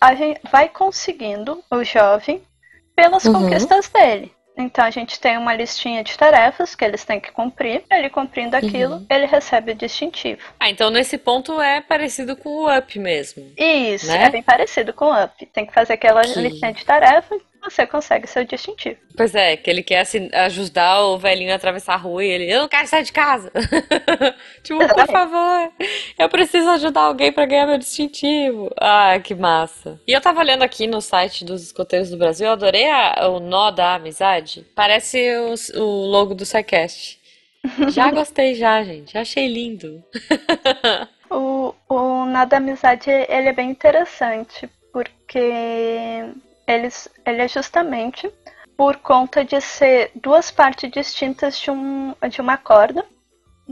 a 0.00 0.14
gente 0.14 0.40
vai 0.50 0.68
conseguindo 0.68 1.62
o 1.70 1.84
jovem 1.84 2.42
pelas 2.94 3.24
uhum. 3.24 3.34
conquistas 3.34 3.88
dele. 3.88 4.32
Então 4.56 4.84
a 4.84 4.90
gente 4.90 5.18
tem 5.18 5.38
uma 5.38 5.54
listinha 5.54 6.04
de 6.04 6.16
tarefas 6.16 6.74
que 6.74 6.84
eles 6.84 7.04
têm 7.04 7.18
que 7.18 7.32
cumprir. 7.32 7.82
Ele 7.90 8.10
cumprindo 8.10 8.54
aquilo, 8.54 8.96
uhum. 8.96 9.06
ele 9.08 9.26
recebe 9.26 9.72
o 9.72 9.74
distintivo. 9.74 10.42
Ah, 10.60 10.68
então 10.68 10.90
nesse 10.90 11.16
ponto 11.16 11.60
é 11.60 11.80
parecido 11.80 12.36
com 12.36 12.50
o 12.50 12.78
UP 12.78 12.98
mesmo. 12.98 13.50
Isso, 13.56 14.08
né? 14.08 14.24
é 14.24 14.30
bem 14.30 14.42
parecido 14.42 14.92
com 14.92 15.06
o 15.06 15.24
UP. 15.24 15.46
Tem 15.46 15.64
que 15.64 15.72
fazer 15.72 15.94
aquela 15.94 16.22
que... 16.22 16.38
listinha 16.38 16.72
de 16.72 16.84
tarefas 16.84 17.40
você 17.62 17.86
consegue 17.86 18.26
seu 18.26 18.44
distintivo. 18.44 18.98
Pois 19.16 19.34
é, 19.34 19.56
que 19.56 19.70
ele 19.70 19.82
quer 19.82 20.00
assim, 20.00 20.28
ajudar 20.32 21.00
o 21.02 21.18
velhinho 21.18 21.52
a 21.52 21.56
atravessar 21.56 21.94
a 21.94 21.96
rua 21.96 22.24
e 22.24 22.28
ele, 22.28 22.52
eu 22.52 22.62
não 22.62 22.68
quero 22.68 22.88
sair 22.88 23.04
de 23.04 23.12
casa. 23.12 23.52
tipo, 24.62 24.78
por 24.78 25.06
favor, 25.06 25.72
eu 26.18 26.28
preciso 26.28 26.68
ajudar 26.70 27.02
alguém 27.02 27.32
para 27.32 27.46
ganhar 27.46 27.66
meu 27.66 27.78
distintivo. 27.78 28.70
Ah, 28.78 29.18
que 29.22 29.34
massa. 29.34 30.00
E 30.06 30.12
eu 30.12 30.20
tava 30.20 30.40
olhando 30.40 30.62
aqui 30.62 30.86
no 30.86 31.00
site 31.00 31.44
dos 31.44 31.62
escoteiros 31.62 32.10
do 32.10 32.16
Brasil, 32.16 32.46
eu 32.46 32.52
adorei 32.52 32.90
a, 32.90 33.28
o 33.28 33.38
nó 33.38 33.70
da 33.70 33.94
amizade. 33.94 34.66
Parece 34.74 35.18
o, 35.76 35.80
o 35.80 36.06
logo 36.06 36.34
do 36.34 36.44
SciCast. 36.44 37.20
Já 37.94 38.10
gostei 38.10 38.54
já, 38.54 38.82
gente. 38.82 39.16
Achei 39.16 39.46
lindo. 39.46 40.02
o, 41.30 41.72
o 41.88 42.24
nó 42.26 42.44
da 42.44 42.56
amizade, 42.56 43.08
ele 43.08 43.48
é 43.48 43.52
bem 43.52 43.70
interessante, 43.70 44.68
porque 44.92 46.24
eles, 46.66 47.08
ele 47.24 47.42
é 47.42 47.48
justamente 47.48 48.30
por 48.76 48.96
conta 48.96 49.44
de 49.44 49.60
ser 49.60 50.10
duas 50.14 50.50
partes 50.50 50.90
distintas 50.90 51.58
de, 51.58 51.70
um, 51.70 52.14
de 52.30 52.40
uma 52.40 52.56
corda, 52.56 53.04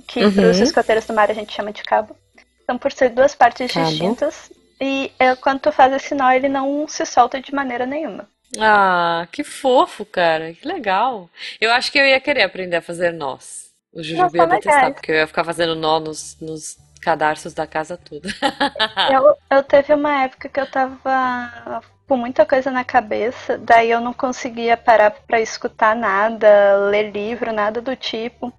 que 0.06 0.24
uhum. 0.24 0.32
para 0.32 0.50
os 0.50 0.58
escoteiros 0.58 1.06
do 1.06 1.14
mar 1.14 1.30
a 1.30 1.34
gente 1.34 1.52
chama 1.52 1.72
de 1.72 1.82
cabo. 1.82 2.16
Então, 2.62 2.78
por 2.78 2.92
ser 2.92 3.10
duas 3.10 3.34
partes 3.34 3.72
cabo. 3.72 3.86
distintas, 3.86 4.52
e 4.80 5.12
é, 5.18 5.34
quando 5.34 5.60
tu 5.60 5.72
faz 5.72 5.92
esse 5.92 6.14
nó, 6.14 6.30
ele 6.30 6.48
não 6.48 6.86
se 6.88 7.04
solta 7.04 7.40
de 7.40 7.54
maneira 7.54 7.84
nenhuma. 7.84 8.28
Ah, 8.58 9.28
que 9.30 9.44
fofo, 9.44 10.04
cara. 10.04 10.52
Que 10.54 10.66
legal. 10.66 11.28
Eu 11.60 11.70
acho 11.72 11.92
que 11.92 11.98
eu 11.98 12.06
ia 12.06 12.20
querer 12.20 12.42
aprender 12.42 12.76
a 12.76 12.82
fazer 12.82 13.12
nós. 13.12 13.70
O 13.92 14.02
Jujubi 14.02 14.38
ia 14.38 14.46
detestar, 14.46 14.92
porque 14.92 15.12
eu 15.12 15.16
ia 15.16 15.26
ficar 15.26 15.44
fazendo 15.44 15.74
nó 15.74 16.00
nos, 16.00 16.36
nos 16.40 16.76
cadarços 17.00 17.54
da 17.54 17.66
casa 17.66 17.96
toda. 17.96 18.28
eu, 19.12 19.36
eu 19.50 19.62
teve 19.62 19.94
uma 19.94 20.24
época 20.24 20.48
que 20.48 20.60
eu 20.60 20.70
tava 20.70 21.82
com 22.06 22.16
muita 22.16 22.44
coisa 22.44 22.70
na 22.72 22.82
cabeça, 22.82 23.56
daí 23.56 23.90
eu 23.90 24.00
não 24.00 24.12
conseguia 24.12 24.76
parar 24.76 25.12
para 25.12 25.40
escutar 25.40 25.94
nada, 25.94 26.88
ler 26.90 27.12
livro, 27.12 27.52
nada 27.52 27.80
do 27.80 27.94
tipo, 27.94 28.52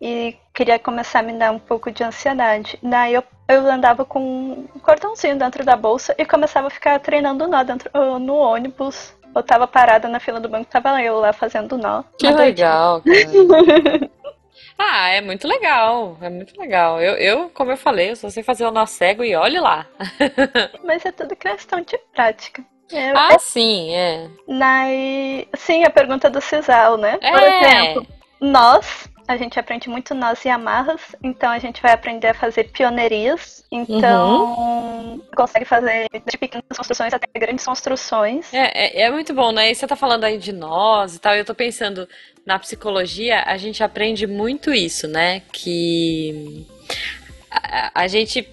e 0.00 0.36
queria 0.54 0.78
começar 0.78 1.18
a 1.18 1.22
me 1.22 1.34
dar 1.34 1.52
um 1.52 1.58
pouco 1.58 1.90
de 1.90 2.02
ansiedade. 2.02 2.78
Daí 2.82 3.12
eu, 3.12 3.22
eu 3.46 3.70
andava 3.70 4.06
com 4.06 4.66
um 4.74 4.78
cordãozinho 4.80 5.38
dentro 5.38 5.64
da 5.64 5.76
bolsa 5.76 6.14
e 6.16 6.24
começava 6.24 6.68
a 6.68 6.70
ficar 6.70 6.98
treinando 6.98 7.46
nó 7.46 7.62
dentro, 7.62 7.90
no 8.18 8.36
ônibus. 8.36 9.14
Eu 9.34 9.42
tava 9.42 9.66
parada 9.66 10.08
na 10.08 10.20
fila 10.20 10.40
do 10.40 10.48
banco, 10.48 10.70
tava 10.70 11.02
eu 11.02 11.18
lá 11.18 11.32
fazendo 11.32 11.76
nó. 11.76 12.04
Que 12.18 12.30
legal, 12.30 13.02
Ah, 14.78 15.08
é 15.08 15.20
muito 15.20 15.46
legal, 15.46 16.18
é 16.20 16.28
muito 16.28 16.58
legal. 16.60 17.00
Eu, 17.00 17.14
eu, 17.14 17.50
como 17.50 17.70
eu 17.70 17.76
falei, 17.76 18.10
eu 18.10 18.16
só 18.16 18.28
sei 18.28 18.42
fazer 18.42 18.66
o 18.66 18.70
nó 18.70 18.86
cego 18.86 19.24
e 19.24 19.34
olhe 19.34 19.58
lá. 19.60 19.86
Mas 20.84 21.04
é 21.06 21.12
tudo 21.12 21.36
questão 21.36 21.80
de 21.80 21.96
prática. 22.12 22.64
É, 22.92 23.12
ah, 23.14 23.30
é... 23.32 23.38
sim, 23.38 23.94
é. 23.94 24.28
Na... 24.46 24.84
Sim, 25.56 25.84
a 25.84 25.90
pergunta 25.90 26.28
do 26.28 26.40
Cisal, 26.40 26.96
né? 26.96 27.18
É. 27.20 27.30
Por 27.30 27.42
exemplo, 27.42 28.06
nós, 28.40 29.08
a 29.26 29.36
gente 29.36 29.58
aprende 29.58 29.88
muito 29.88 30.14
nós 30.14 30.44
e 30.44 30.48
amarras, 30.48 31.00
então 31.22 31.50
a 31.50 31.58
gente 31.58 31.80
vai 31.80 31.92
aprender 31.92 32.28
a 32.28 32.34
fazer 32.34 32.64
pioneirias, 32.64 33.64
então 33.70 34.44
uhum. 34.44 35.22
consegue 35.34 35.64
fazer 35.64 36.08
de 36.12 36.38
pequenas 36.38 36.64
construções 36.76 37.14
até 37.14 37.26
grandes 37.38 37.64
construções. 37.64 38.52
É, 38.52 38.70
é, 38.74 39.02
é, 39.02 39.10
muito 39.10 39.32
bom, 39.32 39.50
né? 39.50 39.70
E 39.70 39.74
você 39.74 39.86
tá 39.86 39.96
falando 39.96 40.24
aí 40.24 40.36
de 40.36 40.52
nós 40.52 41.16
e 41.16 41.20
tal, 41.20 41.34
e 41.34 41.38
eu 41.38 41.44
tô 41.44 41.54
pensando, 41.54 42.06
na 42.44 42.58
psicologia, 42.58 43.42
a 43.46 43.56
gente 43.56 43.82
aprende 43.82 44.26
muito 44.26 44.72
isso, 44.72 45.08
né? 45.08 45.42
Que 45.52 46.66
a, 47.50 48.02
a 48.02 48.08
gente, 48.08 48.48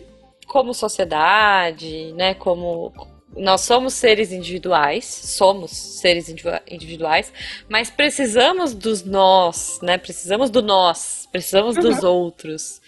como 0.47 0.73
sociedade, 0.73 2.13
né, 2.13 2.33
como 2.33 2.93
nós 3.35 3.61
somos 3.61 3.93
seres 3.93 4.31
individuais, 4.31 5.05
somos 5.05 5.71
seres 5.71 6.33
individuais, 6.69 7.31
mas 7.69 7.89
precisamos 7.89 8.73
dos 8.73 9.03
nós, 9.03 9.79
né? 9.81 9.97
Precisamos 9.97 10.49
do 10.49 10.61
nós, 10.61 11.27
precisamos 11.31 11.77
uhum. 11.77 11.83
dos 11.83 12.03
outros. 12.03 12.81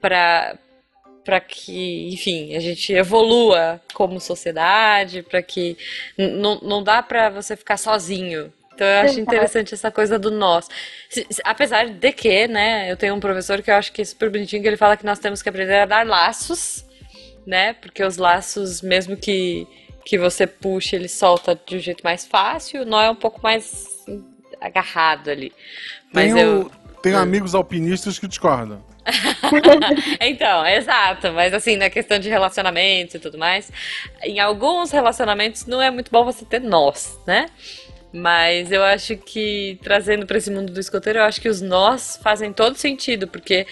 Para 0.00 0.58
para 1.24 1.40
que, 1.40 2.08
enfim, 2.10 2.56
a 2.56 2.58
gente 2.58 2.90
evolua 2.90 3.82
como 3.92 4.18
sociedade, 4.18 5.22
para 5.22 5.42
que 5.42 5.76
não, 6.16 6.58
não 6.62 6.82
dá 6.82 7.02
para 7.02 7.28
você 7.28 7.54
ficar 7.54 7.76
sozinho. 7.76 8.50
Então 8.78 8.86
eu 8.86 9.00
acho 9.00 9.20
interessante 9.20 9.74
essa 9.74 9.90
coisa 9.90 10.18
do 10.18 10.30
nós. 10.30 10.68
Apesar 11.44 11.88
de 11.88 12.12
que, 12.12 12.46
né, 12.46 12.90
eu 12.90 12.96
tenho 12.96 13.14
um 13.14 13.20
professor 13.20 13.60
que 13.60 13.70
eu 13.70 13.74
acho 13.74 13.92
que 13.92 14.02
é 14.02 14.04
super 14.04 14.30
bonitinho, 14.30 14.62
que 14.62 14.68
ele 14.68 14.76
fala 14.76 14.96
que 14.96 15.04
nós 15.04 15.18
temos 15.18 15.42
que 15.42 15.48
aprender 15.48 15.80
a 15.80 15.86
dar 15.86 16.06
laços 16.06 16.86
né? 17.48 17.72
Porque 17.72 18.04
os 18.04 18.18
laços, 18.18 18.82
mesmo 18.82 19.16
que, 19.16 19.66
que 20.04 20.18
você 20.18 20.46
puxe, 20.46 20.94
ele 20.94 21.08
solta 21.08 21.58
de 21.66 21.76
um 21.76 21.80
jeito 21.80 22.02
mais 22.04 22.26
fácil, 22.26 22.82
o 22.82 22.84
nó 22.84 23.00
é 23.00 23.10
um 23.10 23.16
pouco 23.16 23.40
mais 23.42 23.86
agarrado 24.60 25.30
ali. 25.30 25.50
Mas 26.12 26.34
tenho, 26.34 26.38
eu. 26.38 26.70
Tenho 27.02 27.16
eu... 27.16 27.22
amigos 27.22 27.54
alpinistas 27.54 28.18
que 28.18 28.28
discordam. 28.28 28.84
então, 30.20 30.66
exato. 30.66 31.32
Mas 31.32 31.54
assim, 31.54 31.76
na 31.76 31.88
questão 31.88 32.18
de 32.18 32.28
relacionamentos 32.28 33.14
e 33.14 33.18
tudo 33.18 33.38
mais, 33.38 33.72
em 34.22 34.38
alguns 34.38 34.90
relacionamentos 34.90 35.64
não 35.64 35.80
é 35.80 35.90
muito 35.90 36.10
bom 36.10 36.26
você 36.26 36.44
ter 36.44 36.60
nós, 36.60 37.18
né? 37.26 37.46
Mas 38.12 38.72
eu 38.72 38.82
acho 38.82 39.16
que, 39.16 39.78
trazendo 39.82 40.26
para 40.26 40.38
esse 40.38 40.50
mundo 40.50 40.72
do 40.72 40.80
escoteiro, 40.80 41.18
eu 41.18 41.24
acho 41.24 41.40
que 41.40 41.48
os 41.48 41.60
nós 41.60 42.18
fazem 42.22 42.52
todo 42.52 42.76
sentido, 42.76 43.28
porque 43.28 43.66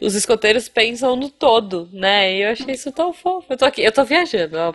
os 0.00 0.14
escoteiros 0.14 0.68
pensam 0.68 1.16
no 1.16 1.28
todo, 1.28 1.88
né? 1.92 2.32
E 2.32 2.42
eu 2.42 2.50
achei 2.50 2.74
isso 2.74 2.92
tão 2.92 3.12
fofo. 3.12 3.52
Eu 3.52 3.56
tô 3.56 3.64
aqui, 3.64 3.82
eu 3.82 3.92
tô 3.92 4.04
viajando, 4.04 4.56
ó, 4.56 4.72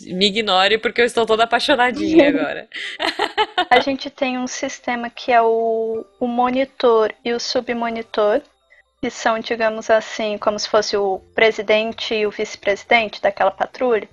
me 0.00 0.26
ignore 0.26 0.78
porque 0.78 1.00
eu 1.00 1.06
estou 1.06 1.24
toda 1.24 1.44
apaixonadinha 1.44 2.28
agora. 2.30 2.68
A 3.70 3.80
gente 3.80 4.10
tem 4.10 4.38
um 4.38 4.46
sistema 4.46 5.08
que 5.08 5.32
é 5.32 5.40
o, 5.40 6.04
o 6.20 6.26
monitor 6.26 7.12
e 7.24 7.32
o 7.32 7.40
submonitor, 7.40 8.42
que 9.00 9.10
são, 9.10 9.38
digamos 9.38 9.88
assim, 9.88 10.36
como 10.36 10.58
se 10.58 10.68
fosse 10.68 10.96
o 10.96 11.20
presidente 11.34 12.14
e 12.14 12.26
o 12.26 12.30
vice-presidente 12.30 13.20
daquela 13.20 13.50
patrulha. 13.50 14.08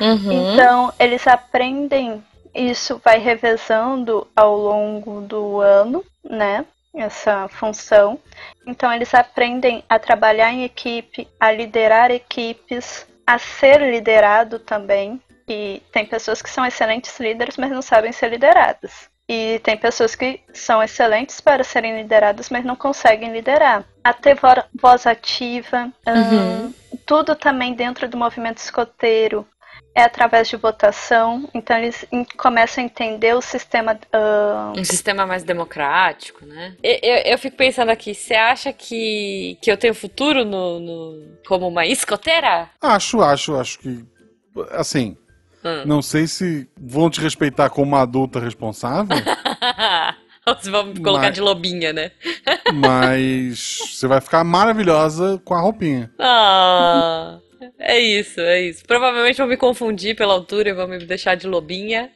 Uhum. 0.00 0.52
Então, 0.52 0.92
eles 0.98 1.26
aprendem 1.26 2.22
isso 2.54 3.00
vai 3.04 3.18
revezando 3.18 4.26
ao 4.34 4.56
longo 4.56 5.20
do 5.20 5.60
ano, 5.60 6.04
né? 6.22 6.64
Essa 6.94 7.48
função. 7.48 8.18
Então, 8.66 8.92
eles 8.92 9.14
aprendem 9.14 9.84
a 9.88 9.98
trabalhar 9.98 10.52
em 10.52 10.64
equipe, 10.64 11.28
a 11.38 11.52
liderar 11.52 12.10
equipes, 12.10 13.06
a 13.26 13.38
ser 13.38 13.80
liderado 13.80 14.58
também. 14.58 15.20
E 15.48 15.82
tem 15.92 16.04
pessoas 16.04 16.42
que 16.42 16.50
são 16.50 16.66
excelentes 16.66 17.18
líderes, 17.20 17.56
mas 17.56 17.70
não 17.70 17.82
sabem 17.82 18.12
ser 18.12 18.28
lideradas. 18.28 19.08
E 19.28 19.60
tem 19.62 19.76
pessoas 19.76 20.14
que 20.14 20.40
são 20.54 20.82
excelentes 20.82 21.40
para 21.40 21.62
serem 21.62 21.96
lideradas, 21.96 22.48
mas 22.48 22.64
não 22.64 22.74
conseguem 22.74 23.30
liderar. 23.30 23.84
A 24.02 24.12
ter 24.14 24.38
voz 24.74 25.06
ativa, 25.06 25.92
uhum. 26.06 26.66
um, 26.66 26.74
tudo 27.04 27.36
também 27.36 27.74
dentro 27.74 28.08
do 28.08 28.16
movimento 28.16 28.58
escoteiro 28.58 29.46
é 29.98 30.04
através 30.04 30.48
de 30.48 30.56
votação. 30.56 31.48
Então 31.52 31.76
eles 31.76 32.06
começam 32.36 32.82
a 32.82 32.86
entender 32.86 33.34
o 33.34 33.40
sistema. 33.40 33.98
Uh... 34.14 34.78
Um 34.78 34.84
sistema 34.84 35.26
mais 35.26 35.42
democrático, 35.42 36.46
né? 36.46 36.74
Eu, 36.82 36.98
eu, 37.02 37.16
eu, 37.32 37.38
fico 37.38 37.56
pensando 37.56 37.90
aqui, 37.90 38.14
você 38.14 38.34
acha 38.34 38.72
que, 38.72 39.58
que 39.60 39.70
eu 39.70 39.76
tenho 39.76 39.94
futuro 39.94 40.44
no, 40.44 40.80
no, 40.80 41.38
como 41.46 41.66
uma 41.66 41.86
escoteira? 41.86 42.68
Acho, 42.80 43.20
acho, 43.20 43.56
acho 43.56 43.78
que. 43.78 44.04
Assim, 44.70 45.16
Hum. 45.64 45.82
Não 45.84 46.00
sei 46.00 46.28
se 46.28 46.68
vão 46.80 47.10
te 47.10 47.20
respeitar 47.20 47.68
como 47.68 47.88
uma 47.88 48.02
adulta 48.02 48.38
responsável. 48.38 49.16
Vocês 50.46 50.68
vão 50.68 50.86
me 50.86 51.00
colocar 51.00 51.26
mas, 51.26 51.34
de 51.34 51.40
lobinha, 51.42 51.92
né? 51.92 52.10
mas 52.72 53.80
você 53.92 54.06
vai 54.06 54.18
ficar 54.18 54.42
maravilhosa 54.44 55.38
com 55.44 55.52
a 55.52 55.60
roupinha. 55.60 56.10
Ah, 56.18 57.38
é 57.78 57.98
isso, 57.98 58.40
é 58.40 58.62
isso. 58.62 58.84
Provavelmente 58.86 59.38
vão 59.38 59.46
me 59.46 59.56
confundir 59.56 60.16
pela 60.16 60.34
altura 60.34 60.70
e 60.70 60.74
vão 60.74 60.88
me 60.88 60.98
deixar 60.98 61.34
de 61.34 61.46
lobinha. 61.46 62.10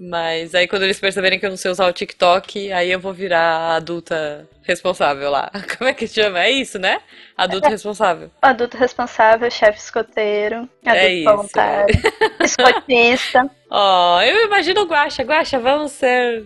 Mas 0.00 0.54
aí 0.54 0.68
quando 0.68 0.84
eles 0.84 1.00
perceberem 1.00 1.40
que 1.40 1.46
eu 1.46 1.50
não 1.50 1.56
sei 1.56 1.70
usar 1.70 1.88
o 1.88 1.92
TikTok, 1.92 2.70
aí 2.72 2.92
eu 2.92 3.00
vou 3.00 3.12
virar 3.12 3.40
a 3.40 3.76
adulta 3.76 4.48
responsável 4.62 5.28
lá. 5.28 5.50
Como 5.76 5.90
é 5.90 5.94
que 5.94 6.06
chama? 6.06 6.40
É 6.40 6.50
isso, 6.50 6.78
né? 6.78 7.00
Adulto 7.36 7.66
é. 7.66 7.70
responsável. 7.70 8.30
Adulto 8.40 8.76
responsável, 8.76 9.50
chefe 9.50 9.80
escoteiro, 9.80 10.68
é 10.84 10.90
adulto 10.90 11.06
é 11.06 11.12
isso. 11.14 11.24
voluntário, 11.24 11.96
escotista. 12.44 13.50
Ó, 13.68 14.18
oh, 14.18 14.22
eu 14.22 14.46
imagino 14.46 14.82
o 14.82 14.86
Guaxa. 14.86 15.24
Guaxa, 15.24 15.58
vamos 15.58 15.92
ser 15.92 16.44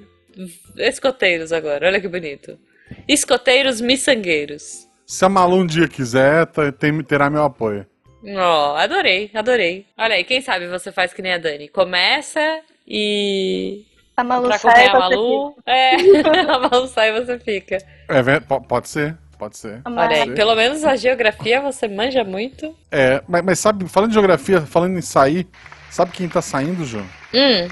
escoteiros 0.79 1.53
agora. 1.53 1.87
Olha 1.87 2.01
que 2.01 2.09
bonito. 2.09 2.59
Escoteiros 3.07 3.81
miçangueiros. 3.81 4.89
Se 5.07 5.25
a 5.25 5.29
Malu 5.29 5.59
um 5.59 5.67
dia 5.67 5.87
quiser, 5.87 6.47
tem, 6.79 7.03
terá 7.05 7.29
meu 7.29 7.45
apoio. 7.45 7.87
Ó, 8.25 8.73
oh, 8.73 8.77
adorei, 8.77 9.31
adorei. 9.35 9.87
Olha 9.99 10.15
aí, 10.15 10.25
quem 10.25 10.41
sabe 10.41 10.69
você 10.69 10.93
faz 10.93 11.13
que 11.13 11.23
nem 11.23 11.33
a 11.33 11.39
Dani. 11.39 11.69
Começa 11.69 12.61
e. 12.87 13.85
A 14.17 14.23
Malu 14.23 14.49
pra 14.49 14.59
sai, 14.59 14.87
a 14.87 14.99
Malu. 14.99 15.57
É, 15.67 15.95
a 16.49 16.59
Malu 16.59 16.87
sai 16.87 17.11
e 17.11 17.21
você 17.21 17.39
fica. 17.39 17.79
É, 18.09 18.41
pode 18.69 18.89
ser. 18.89 19.17
Pode 19.39 19.57
ser. 19.57 19.81
Olha 19.85 20.23
aí, 20.23 20.31
pelo 20.31 20.55
menos 20.55 20.85
a 20.85 20.95
geografia 20.95 21.61
você 21.61 21.89
manja 21.89 22.23
muito. 22.23 22.77
É, 22.93 23.21
mas, 23.27 23.43
mas, 23.43 23.59
sabe, 23.59 23.89
falando 23.89 24.11
de 24.11 24.15
geografia, 24.15 24.61
falando 24.61 24.97
em 24.97 25.03
sair, 25.03 25.49
sabe 25.91 26.13
quem 26.13 26.29
tá 26.29 26.41
saindo, 26.41 26.85
João? 26.85 27.07
Hum. 27.35 27.69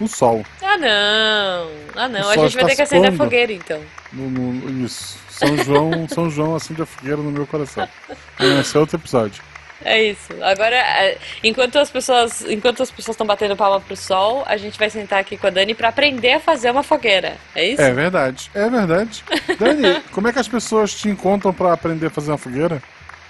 O 0.00 0.06
sol. 0.06 0.44
Ah, 0.62 0.76
não. 0.76 1.70
Ah, 1.96 2.08
não. 2.08 2.30
A 2.30 2.36
gente 2.36 2.54
vai 2.54 2.66
ter 2.66 2.76
que 2.76 2.82
acender 2.82 3.12
a 3.12 3.16
fogueira, 3.16 3.52
então. 3.52 3.80
No, 4.12 4.30
no, 4.30 4.84
isso. 4.84 5.18
São 5.28 5.56
João, 5.56 6.08
São 6.08 6.30
João 6.30 6.54
acende 6.54 6.82
a 6.82 6.86
fogueira 6.86 7.16
no 7.16 7.32
meu 7.32 7.46
coração. 7.46 7.88
Esse 8.38 8.76
é 8.76 8.80
outro 8.80 8.96
episódio. 8.96 9.42
É 9.84 10.02
isso. 10.02 10.32
Agora, 10.42 10.76
é, 10.76 11.16
enquanto 11.42 11.78
as 11.78 11.90
pessoas, 11.90 12.42
enquanto 12.42 12.82
as 12.82 12.90
pessoas 12.90 13.14
estão 13.14 13.26
batendo 13.26 13.56
palma 13.56 13.80
pro 13.80 13.96
sol, 13.96 14.42
a 14.46 14.56
gente 14.56 14.78
vai 14.78 14.90
sentar 14.90 15.18
aqui 15.18 15.36
com 15.36 15.46
a 15.46 15.50
Dani 15.50 15.74
para 15.74 15.88
aprender 15.88 16.34
a 16.34 16.40
fazer 16.40 16.70
uma 16.70 16.82
fogueira. 16.82 17.36
É 17.54 17.66
isso? 17.66 17.80
É 17.82 17.92
verdade. 17.92 18.50
É 18.54 18.68
verdade. 18.68 19.24
Dani, 19.58 20.00
como 20.12 20.28
é 20.28 20.32
que 20.32 20.38
as 20.38 20.48
pessoas 20.48 20.94
te 20.94 21.08
encontram 21.08 21.52
para 21.52 21.72
aprender 21.72 22.06
a 22.06 22.10
fazer 22.10 22.30
uma 22.30 22.38
fogueira? 22.38 22.82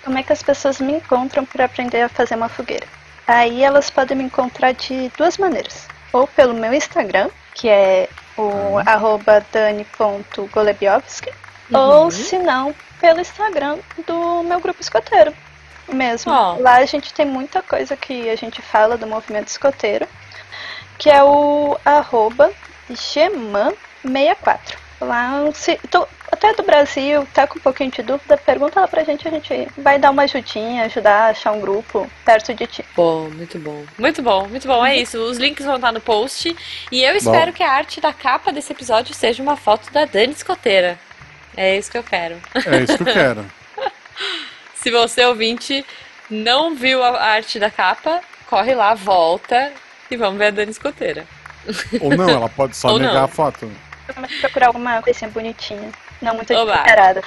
Como 0.05 0.19
é 0.19 0.23
que 0.23 0.33
as 0.33 0.43
pessoas 0.43 0.81
me 0.81 0.95
encontram 0.95 1.45
para 1.45 1.67
aprender 1.67 2.03
a 2.03 2.09
fazer 2.09 2.35
uma 2.35 2.49
fogueira? 2.49 2.87
Aí 3.27 3.63
elas 3.63 3.91
podem 3.91 4.17
me 4.17 4.25
encontrar 4.25 4.73
de 4.73 5.11
duas 5.17 5.39
maneiras. 5.39 5.87
Ou 6.13 6.27
pelo 6.27 6.55
meu 6.55 6.75
Instagram, 6.75 7.31
que 7.55 7.69
é 7.69 8.09
o 8.37 8.79
ah. 8.79 8.85
arroba 8.87 9.45
dani.golebiowski, 9.53 11.31
uhum. 11.71 11.79
ou 11.79 12.11
se 12.11 12.39
não, 12.39 12.75
pelo 13.01 13.21
Instagram 13.21 13.79
do 14.07 14.43
meu 14.43 14.59
grupo 14.59 14.81
escoteiro, 14.81 15.33
mesmo. 15.95 16.33
Oh. 16.33 16.61
Lá 16.61 16.77
a 16.77 16.87
gente 16.87 17.13
tem 17.13 17.27
muita 17.27 17.63
coisa 17.63 17.97
que 17.97 18.29
a 18.29 18.37
gente 18.37 18.61
fala 18.63 18.97
do 18.97 19.07
movimento 19.07 19.49
escoteiro, 19.49 20.07
que 20.99 21.09
é 21.11 21.23
o 21.23 21.79
arroba 21.85 22.51
geman64. 22.91 24.79
Lá, 25.01 25.51
se, 25.55 25.79
tô, 25.91 26.07
até 26.31 26.53
do 26.53 26.63
Brasil, 26.63 27.27
tá 27.33 27.47
com 27.47 27.59
um 27.59 27.63
pouquinho 27.63 27.91
de 27.91 28.03
dúvida, 28.03 28.37
pergunta 28.37 28.81
lá 28.81 28.87
pra 28.87 29.03
gente, 29.03 29.27
a 29.27 29.31
gente 29.31 29.67
vai 29.79 29.99
dar 29.99 30.11
uma 30.11 30.23
ajudinha, 30.23 30.85
ajudar 30.85 31.15
a 31.15 31.31
achar 31.31 31.53
um 31.53 31.61
grupo 31.61 32.09
perto 32.25 32.53
de 32.55 32.67
ti. 32.67 32.85
Bom, 32.95 33.31
muito 33.31 33.59
bom. 33.59 33.85
Muito 33.99 34.23
bom, 34.23 34.47
muito 34.47 34.69
bom. 34.69 34.85
É 34.85 34.97
isso. 34.97 35.19
Os 35.19 35.39
links 35.39 35.65
vão 35.65 35.77
estar 35.77 35.91
no 35.91 36.01
post. 36.01 36.55
E 36.93 37.03
eu 37.03 37.17
espero 37.17 37.51
bom. 37.51 37.57
que 37.57 37.63
a 37.63 37.73
arte 37.73 38.01
da 38.01 38.13
capa 38.13 38.53
desse 38.53 38.73
episódio 38.73 39.15
seja 39.15 39.43
uma 39.43 39.57
foto 39.57 39.91
da 39.91 40.05
Dani 40.05 40.33
Escoteira. 40.33 40.99
É 41.57 41.77
isso 41.77 41.91
que 41.91 41.99
eu 41.99 42.05
quero. 42.05 42.37
É 42.55 42.77
isso 42.83 42.97
que 42.97 43.03
eu 43.03 43.13
quero. 43.13 43.45
Se 44.83 44.91
você, 44.91 45.27
ouvinte, 45.27 45.85
não 46.31 46.75
viu 46.75 47.03
a 47.05 47.23
arte 47.23 47.59
da 47.59 47.71
capa, 47.71 48.21
corre 48.49 48.75
lá, 48.75 48.95
volta 48.95 49.73
e 50.11 50.17
vamos 50.17 50.39
ver 50.39 50.47
a 50.47 50.51
Dani 50.51 50.71
Escoteira. 50.71 51.27
Ou 52.01 52.17
não, 52.17 52.29
ela 52.29 52.49
pode 52.49 52.75
só 52.75 52.99
negar 52.99 53.15
não. 53.15 53.25
a 53.25 53.29
foto. 53.29 53.71
Vamos 54.15 54.33
procurar 54.41 54.69
alguma 54.69 55.03
coisinha 55.03 55.31
bonitinha. 55.31 55.91
Não 56.21 56.35
muito 56.35 56.53
desesperada. 56.53 57.23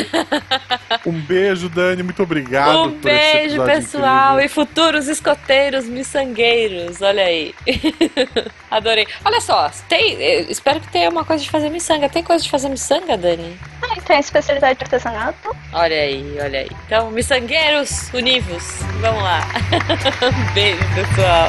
um 1.06 1.12
beijo, 1.12 1.68
Dani. 1.68 2.02
Muito 2.02 2.22
obrigado. 2.22 2.84
Um 2.84 2.90
beijo, 2.90 3.64
pessoal. 3.64 4.34
Incrível. 4.34 4.46
E 4.46 4.48
futuros 4.48 5.08
escoteiros 5.08 5.86
miçangueiros. 5.86 7.00
Olha 7.00 7.24
aí. 7.24 7.54
Adorei. 8.70 9.06
Olha 9.24 9.40
só, 9.40 9.70
tem, 9.88 10.50
espero 10.50 10.80
que 10.80 10.88
tenha 10.88 11.08
uma 11.08 11.24
coisa 11.24 11.42
de 11.42 11.50
fazer 11.50 11.70
miçanga. 11.70 12.08
Tem 12.08 12.22
coisa 12.22 12.42
de 12.42 12.50
fazer 12.50 12.68
miçanga, 12.68 13.16
Dani? 13.16 13.56
Ah, 13.82 14.00
tem 14.00 14.18
especialidade 14.18 14.78
de 14.78 14.84
artesanato. 14.84 15.56
Olha 15.72 15.96
aí, 15.96 16.36
olha 16.40 16.60
aí. 16.60 16.70
Então, 16.86 17.10
miçangueiros 17.10 18.12
univos. 18.12 18.80
Vamos 19.00 19.22
lá. 19.22 19.40
um 20.22 20.54
beijo, 20.54 20.82
pessoal. 20.94 21.48